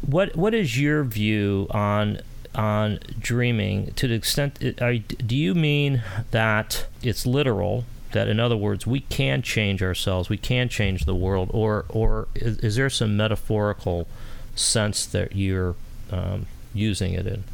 what 0.00 0.34
what 0.34 0.54
is 0.54 0.80
your 0.80 1.04
view 1.04 1.66
on 1.70 2.20
on 2.54 2.98
dreaming. 3.18 3.92
To 3.94 4.08
the 4.08 4.14
extent 4.14 4.58
are, 4.80 4.98
do 4.98 5.36
you 5.36 5.54
mean 5.54 6.02
that 6.30 6.86
it's 7.02 7.26
literal 7.26 7.84
that 8.12 8.28
in 8.28 8.40
other 8.40 8.56
words 8.56 8.86
we 8.86 9.00
can 9.00 9.40
change 9.40 9.82
ourselves 9.82 10.28
we 10.28 10.36
can 10.36 10.68
change 10.68 11.04
the 11.04 11.14
world 11.14 11.48
or 11.52 11.84
or 11.88 12.26
is, 12.34 12.58
is 12.58 12.76
there 12.76 12.90
some 12.90 13.16
metaphorical 13.16 14.08
sense 14.56 15.06
that 15.06 15.36
you're 15.36 15.76
um, 16.10 16.46
using 16.74 17.14
it 17.14 17.26
in? 17.26 17.44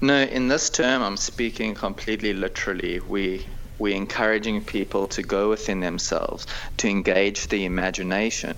No 0.00 0.22
in 0.22 0.48
this 0.48 0.70
term 0.70 1.02
i'm 1.02 1.16
speaking 1.16 1.74
completely 1.74 2.32
literally. 2.32 3.00
We 3.00 3.46
we're 3.78 3.94
encouraging 3.94 4.64
people 4.64 5.06
to 5.06 5.22
go 5.22 5.50
within 5.50 5.80
themselves 5.80 6.46
to 6.78 6.88
engage 6.88 7.46
the 7.48 7.64
imagination 7.64 8.56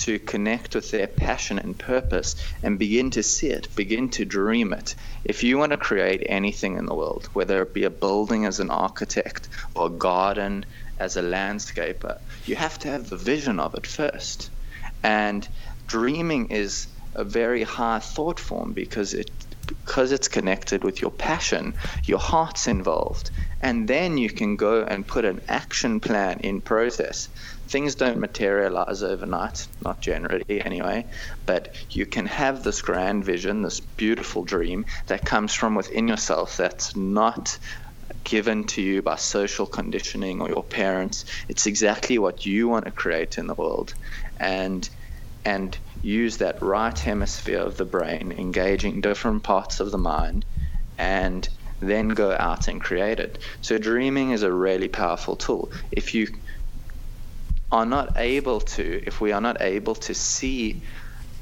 to 0.00 0.18
connect 0.18 0.74
with 0.74 0.90
their 0.90 1.06
passion 1.06 1.58
and 1.58 1.78
purpose 1.78 2.36
and 2.62 2.78
begin 2.78 3.10
to 3.10 3.22
see 3.22 3.48
it, 3.48 3.74
begin 3.76 4.08
to 4.10 4.24
dream 4.24 4.72
it. 4.72 4.94
If 5.24 5.44
you 5.44 5.58
want 5.58 5.72
to 5.72 5.78
create 5.78 6.22
anything 6.26 6.76
in 6.76 6.86
the 6.86 6.94
world, 6.94 7.28
whether 7.32 7.62
it 7.62 7.74
be 7.74 7.84
a 7.84 7.90
building 7.90 8.46
as 8.46 8.60
an 8.60 8.70
architect 8.70 9.48
or 9.74 9.86
a 9.86 9.90
garden 9.90 10.64
as 10.98 11.16
a 11.16 11.22
landscaper, 11.22 12.18
you 12.46 12.56
have 12.56 12.78
to 12.80 12.88
have 12.88 13.10
the 13.10 13.16
vision 13.16 13.60
of 13.60 13.74
it 13.74 13.86
first. 13.86 14.50
And 15.02 15.46
dreaming 15.86 16.48
is 16.50 16.86
a 17.14 17.24
very 17.24 17.62
high 17.62 17.98
thought 17.98 18.40
form 18.40 18.72
because 18.72 19.14
it 19.14 19.30
because 19.66 20.10
it's 20.10 20.28
connected 20.28 20.82
with 20.82 21.00
your 21.00 21.12
passion, 21.12 21.74
your 22.04 22.18
heart's 22.18 22.66
involved. 22.66 23.30
And 23.62 23.86
then 23.86 24.18
you 24.18 24.30
can 24.30 24.56
go 24.56 24.82
and 24.82 25.06
put 25.06 25.24
an 25.24 25.40
action 25.48 26.00
plan 26.00 26.40
in 26.40 26.60
process. 26.60 27.28
Things 27.70 27.94
don't 27.94 28.18
materialize 28.18 29.02
overnight, 29.02 29.68
not 29.84 30.02
generally 30.02 30.42
anyway, 30.48 31.06
but 31.46 31.74
you 31.90 32.04
can 32.04 32.26
have 32.26 32.64
this 32.64 32.82
grand 32.82 33.24
vision, 33.24 33.62
this 33.62 33.78
beautiful 33.80 34.42
dream 34.44 34.86
that 35.06 35.24
comes 35.24 35.54
from 35.54 35.76
within 35.76 36.08
yourself 36.08 36.56
that's 36.56 36.96
not 36.96 37.58
given 38.24 38.64
to 38.64 38.82
you 38.82 39.02
by 39.02 39.14
social 39.14 39.66
conditioning 39.66 40.42
or 40.42 40.48
your 40.48 40.64
parents. 40.64 41.24
It's 41.48 41.66
exactly 41.66 42.18
what 42.18 42.44
you 42.44 42.68
want 42.68 42.86
to 42.86 42.90
create 42.90 43.38
in 43.38 43.46
the 43.46 43.54
world. 43.54 43.94
And 44.38 44.88
and 45.44 45.78
use 46.02 46.38
that 46.38 46.60
right 46.62 46.98
hemisphere 46.98 47.60
of 47.60 47.76
the 47.76 47.84
brain, 47.84 48.32
engaging 48.32 49.00
different 49.00 49.42
parts 49.42 49.80
of 49.80 49.90
the 49.90 49.98
mind, 49.98 50.44
and 50.98 51.48
then 51.80 52.08
go 52.08 52.36
out 52.38 52.68
and 52.68 52.80
create 52.80 53.20
it. 53.20 53.42
So, 53.62 53.78
dreaming 53.78 54.32
is 54.32 54.42
a 54.42 54.52
really 54.52 54.88
powerful 54.88 55.36
tool. 55.36 55.72
If 55.92 56.14
you 56.14 56.28
are 57.72 57.86
not 57.86 58.16
able 58.16 58.60
to, 58.60 59.02
if 59.06 59.20
we 59.20 59.32
are 59.32 59.40
not 59.40 59.60
able 59.60 59.94
to 59.94 60.14
see 60.14 60.82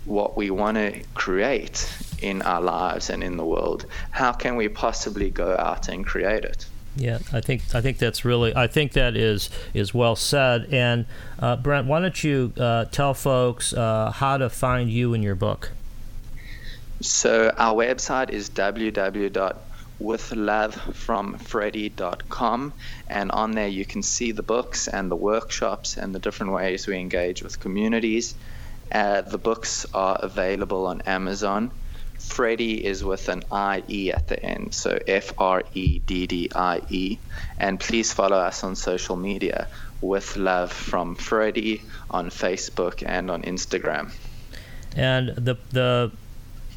what 0.04 0.36
we 0.36 0.50
want 0.50 0.76
to 0.76 1.02
create 1.14 1.90
in 2.20 2.42
our 2.42 2.60
lives 2.60 3.10
and 3.10 3.22
in 3.22 3.36
the 3.36 3.44
world, 3.44 3.86
how 4.10 4.32
can 4.32 4.56
we 4.56 4.68
possibly 4.68 5.30
go 5.30 5.56
out 5.56 5.88
and 5.88 6.06
create 6.06 6.44
it? 6.44 6.66
Yeah, 6.96 7.18
I 7.32 7.40
think 7.40 7.62
I 7.74 7.80
think 7.80 7.98
that's 7.98 8.24
really 8.24 8.54
I 8.56 8.66
think 8.66 8.92
that 8.92 9.16
is 9.16 9.50
is 9.72 9.94
well 9.94 10.16
said. 10.16 10.68
And 10.72 11.06
uh, 11.38 11.54
Brent, 11.56 11.86
why 11.86 12.00
don't 12.00 12.24
you 12.24 12.52
uh, 12.58 12.86
tell 12.86 13.14
folks 13.14 13.72
uh, 13.72 14.10
how 14.10 14.36
to 14.38 14.50
find 14.50 14.90
you 14.90 15.14
in 15.14 15.22
your 15.22 15.36
book? 15.36 15.70
So 17.00 17.54
our 17.56 17.74
website 17.74 18.30
is 18.30 18.48
www.withlovefromfreddy.com, 20.00 22.72
and 23.08 23.30
on 23.30 23.52
there 23.52 23.68
you 23.68 23.84
can 23.84 24.02
see 24.02 24.32
the 24.32 24.42
books 24.42 24.88
and 24.88 25.11
the 25.11 25.16
workshops 25.16 25.96
and 25.96 26.14
the 26.14 26.18
different 26.18 26.52
ways 26.52 26.87
we 26.87 26.96
engage 26.96 27.42
with 27.42 27.61
communities. 27.61 28.34
Uh, 28.90 29.20
the 29.20 29.38
books 29.38 29.87
are 29.92 30.18
available 30.20 30.87
on 30.87 31.02
Amazon. 31.02 31.70
Freddie 32.18 32.84
is 32.84 33.04
with 33.04 33.28
an 33.28 33.44
IE 33.52 34.12
at 34.12 34.28
the 34.28 34.42
end, 34.42 34.74
so 34.74 34.98
F 35.06 35.32
R 35.38 35.62
E 35.74 36.00
D 36.00 36.26
D 36.26 36.50
I 36.54 36.80
E. 36.88 37.18
And 37.58 37.78
please 37.78 38.12
follow 38.12 38.37
us 38.37 38.64
on 38.64 38.76
social 38.76 39.16
media 39.16 39.68
with 40.00 40.37
love 40.37 40.72
from 40.72 41.14
Freddie 41.14 41.82
on 42.11 42.30
Facebook 42.30 43.02
and 43.06 43.30
on 43.30 43.42
Instagram. 43.42 44.11
And 44.96 45.28
the 45.28 45.56
the 45.70 46.11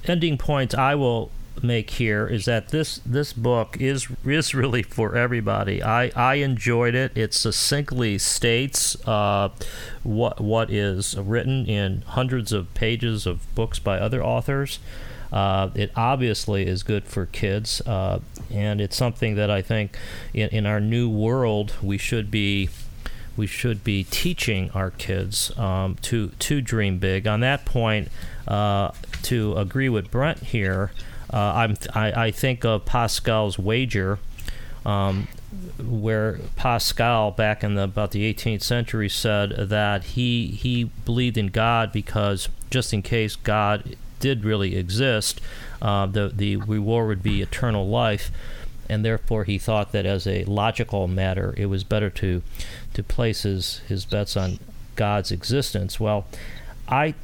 ending 0.05 0.38
point 0.38 0.75
I 0.75 0.95
will 0.95 1.31
make 1.61 1.91
here 1.91 2.27
is 2.27 2.45
that 2.45 2.69
this 2.69 2.99
this 3.05 3.33
book 3.33 3.77
is 3.79 4.07
is 4.25 4.53
really 4.53 4.83
for 4.83 5.15
everybody. 5.15 5.83
I, 5.83 6.11
I 6.15 6.35
enjoyed 6.35 6.95
it. 6.95 7.11
It 7.15 7.33
succinctly 7.33 8.17
states 8.17 8.95
uh, 9.07 9.49
what 10.03 10.39
what 10.41 10.69
is 10.71 11.17
written 11.17 11.65
in 11.65 12.01
hundreds 12.01 12.51
of 12.51 12.73
pages 12.73 13.25
of 13.25 13.53
books 13.55 13.79
by 13.79 13.99
other 13.99 14.23
authors. 14.23 14.79
Uh, 15.31 15.69
it 15.75 15.91
obviously 15.95 16.67
is 16.67 16.83
good 16.83 17.05
for 17.05 17.25
kids, 17.25 17.81
uh, 17.81 18.19
and 18.49 18.81
it's 18.81 18.97
something 18.97 19.35
that 19.35 19.49
I 19.49 19.61
think 19.61 19.97
in, 20.33 20.49
in 20.49 20.65
our 20.65 20.81
new 20.81 21.09
world 21.09 21.73
we 21.81 21.97
should 21.97 22.29
be 22.29 22.69
we 23.37 23.47
should 23.47 23.83
be 23.83 24.03
teaching 24.03 24.69
our 24.71 24.91
kids 24.91 25.57
um, 25.57 25.95
to 26.01 26.29
to 26.39 26.61
dream 26.61 26.99
big. 26.99 27.27
On 27.27 27.39
that 27.39 27.65
point, 27.65 28.09
uh, 28.47 28.91
to 29.23 29.55
agree 29.55 29.87
with 29.87 30.11
Brent 30.11 30.39
here, 30.39 30.91
I'm 31.37 31.77
I, 31.93 32.25
I, 32.25 32.31
think 32.31 32.65
of 32.65 32.85
Pascal's 32.85 33.57
wager. 33.57 34.19
Um, 34.85 35.27
where 35.77 36.39
Pascal, 36.55 37.31
back 37.31 37.63
in 37.63 37.75
the, 37.75 37.83
about 37.83 38.11
the 38.11 38.33
18th 38.33 38.63
century, 38.63 39.09
said 39.09 39.51
that 39.69 40.03
he 40.03 40.47
he 40.47 40.85
believed 41.05 41.37
in 41.37 41.47
God 41.47 41.91
because 41.91 42.49
just 42.69 42.93
in 42.93 43.01
case 43.01 43.35
God 43.35 43.95
did 44.19 44.45
really 44.45 44.75
exist, 44.75 45.41
uh, 45.81 46.05
the 46.05 46.31
the 46.33 46.55
reward 46.55 47.07
would 47.07 47.23
be 47.23 47.41
eternal 47.41 47.87
life, 47.87 48.31
and 48.89 49.03
therefore 49.03 49.43
he 49.43 49.57
thought 49.57 49.91
that 49.91 50.05
as 50.05 50.25
a 50.25 50.45
logical 50.45 51.07
matter, 51.07 51.53
it 51.57 51.65
was 51.67 51.83
better 51.83 52.09
to 52.09 52.41
to 52.93 53.03
place 53.03 53.43
his, 53.43 53.79
his 53.87 54.05
bets 54.05 54.37
on 54.37 54.59
God's 54.95 55.31
existence. 55.31 55.99
Well, 55.99 56.25
I 56.87 57.15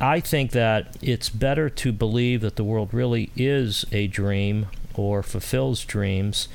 I 0.00 0.20
think 0.20 0.50
that 0.52 0.96
it's 1.00 1.30
better 1.30 1.70
to 1.70 1.92
believe 1.92 2.42
that 2.42 2.56
the 2.56 2.64
world 2.64 2.92
really 2.92 3.30
is 3.34 3.84
a 3.92 4.06
dream 4.06 4.66
or 4.94 5.22
fulfills 5.22 5.84
dreams, 5.84 6.48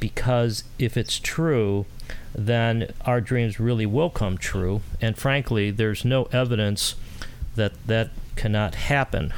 because 0.00 0.64
if 0.78 0.96
it's 0.96 1.18
true, 1.18 1.86
then 2.34 2.92
our 3.04 3.20
dreams 3.20 3.60
really 3.60 3.86
will 3.86 4.10
come 4.10 4.38
true. 4.38 4.80
And 5.00 5.16
frankly, 5.16 5.70
there's 5.70 6.04
no 6.04 6.24
evidence 6.32 6.94
that 7.54 7.72
that 7.86 8.10
cannot 8.36 8.74
happen. 8.74 9.32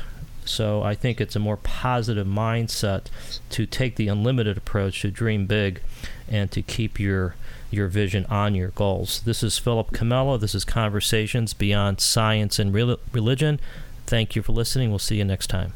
So 0.44 0.82
I 0.82 0.94
think 0.94 1.20
it's 1.20 1.36
a 1.36 1.40
more 1.40 1.56
positive 1.56 2.26
mindset 2.26 3.04
to 3.50 3.66
take 3.66 3.96
the 3.96 4.08
unlimited 4.08 4.56
approach 4.56 5.02
to 5.02 5.10
dream 5.10 5.46
big 5.46 5.80
and 6.28 6.50
to 6.50 6.62
keep 6.62 6.98
your 6.98 7.34
your 7.70 7.88
vision 7.88 8.26
on 8.26 8.54
your 8.54 8.68
goals. 8.70 9.20
This 9.22 9.42
is 9.42 9.58
Philip 9.58 9.90
Comella. 9.90 10.40
This 10.40 10.54
is 10.54 10.64
Conversations 10.64 11.54
Beyond 11.54 12.00
Science 12.00 12.58
and 12.58 12.74
Religion. 12.74 13.60
Thank 14.06 14.36
you 14.36 14.42
for 14.42 14.52
listening. 14.52 14.90
We'll 14.90 14.98
see 14.98 15.16
you 15.16 15.24
next 15.24 15.46
time. 15.46 15.72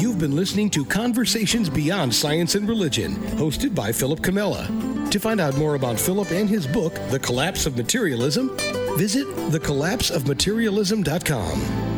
You've 0.00 0.18
been 0.18 0.36
listening 0.36 0.70
to 0.70 0.84
Conversations 0.84 1.68
Beyond 1.68 2.14
Science 2.14 2.54
and 2.54 2.68
Religion, 2.68 3.16
hosted 3.36 3.74
by 3.74 3.92
Philip 3.92 4.20
Comella. 4.20 5.10
To 5.10 5.18
find 5.18 5.40
out 5.40 5.56
more 5.56 5.74
about 5.74 5.98
Philip 5.98 6.30
and 6.30 6.48
his 6.48 6.66
book, 6.66 6.94
The 7.10 7.18
Collapse 7.18 7.66
of 7.66 7.76
Materialism, 7.76 8.56
visit 8.96 9.26
thecollapseofmaterialism.com. 9.26 11.89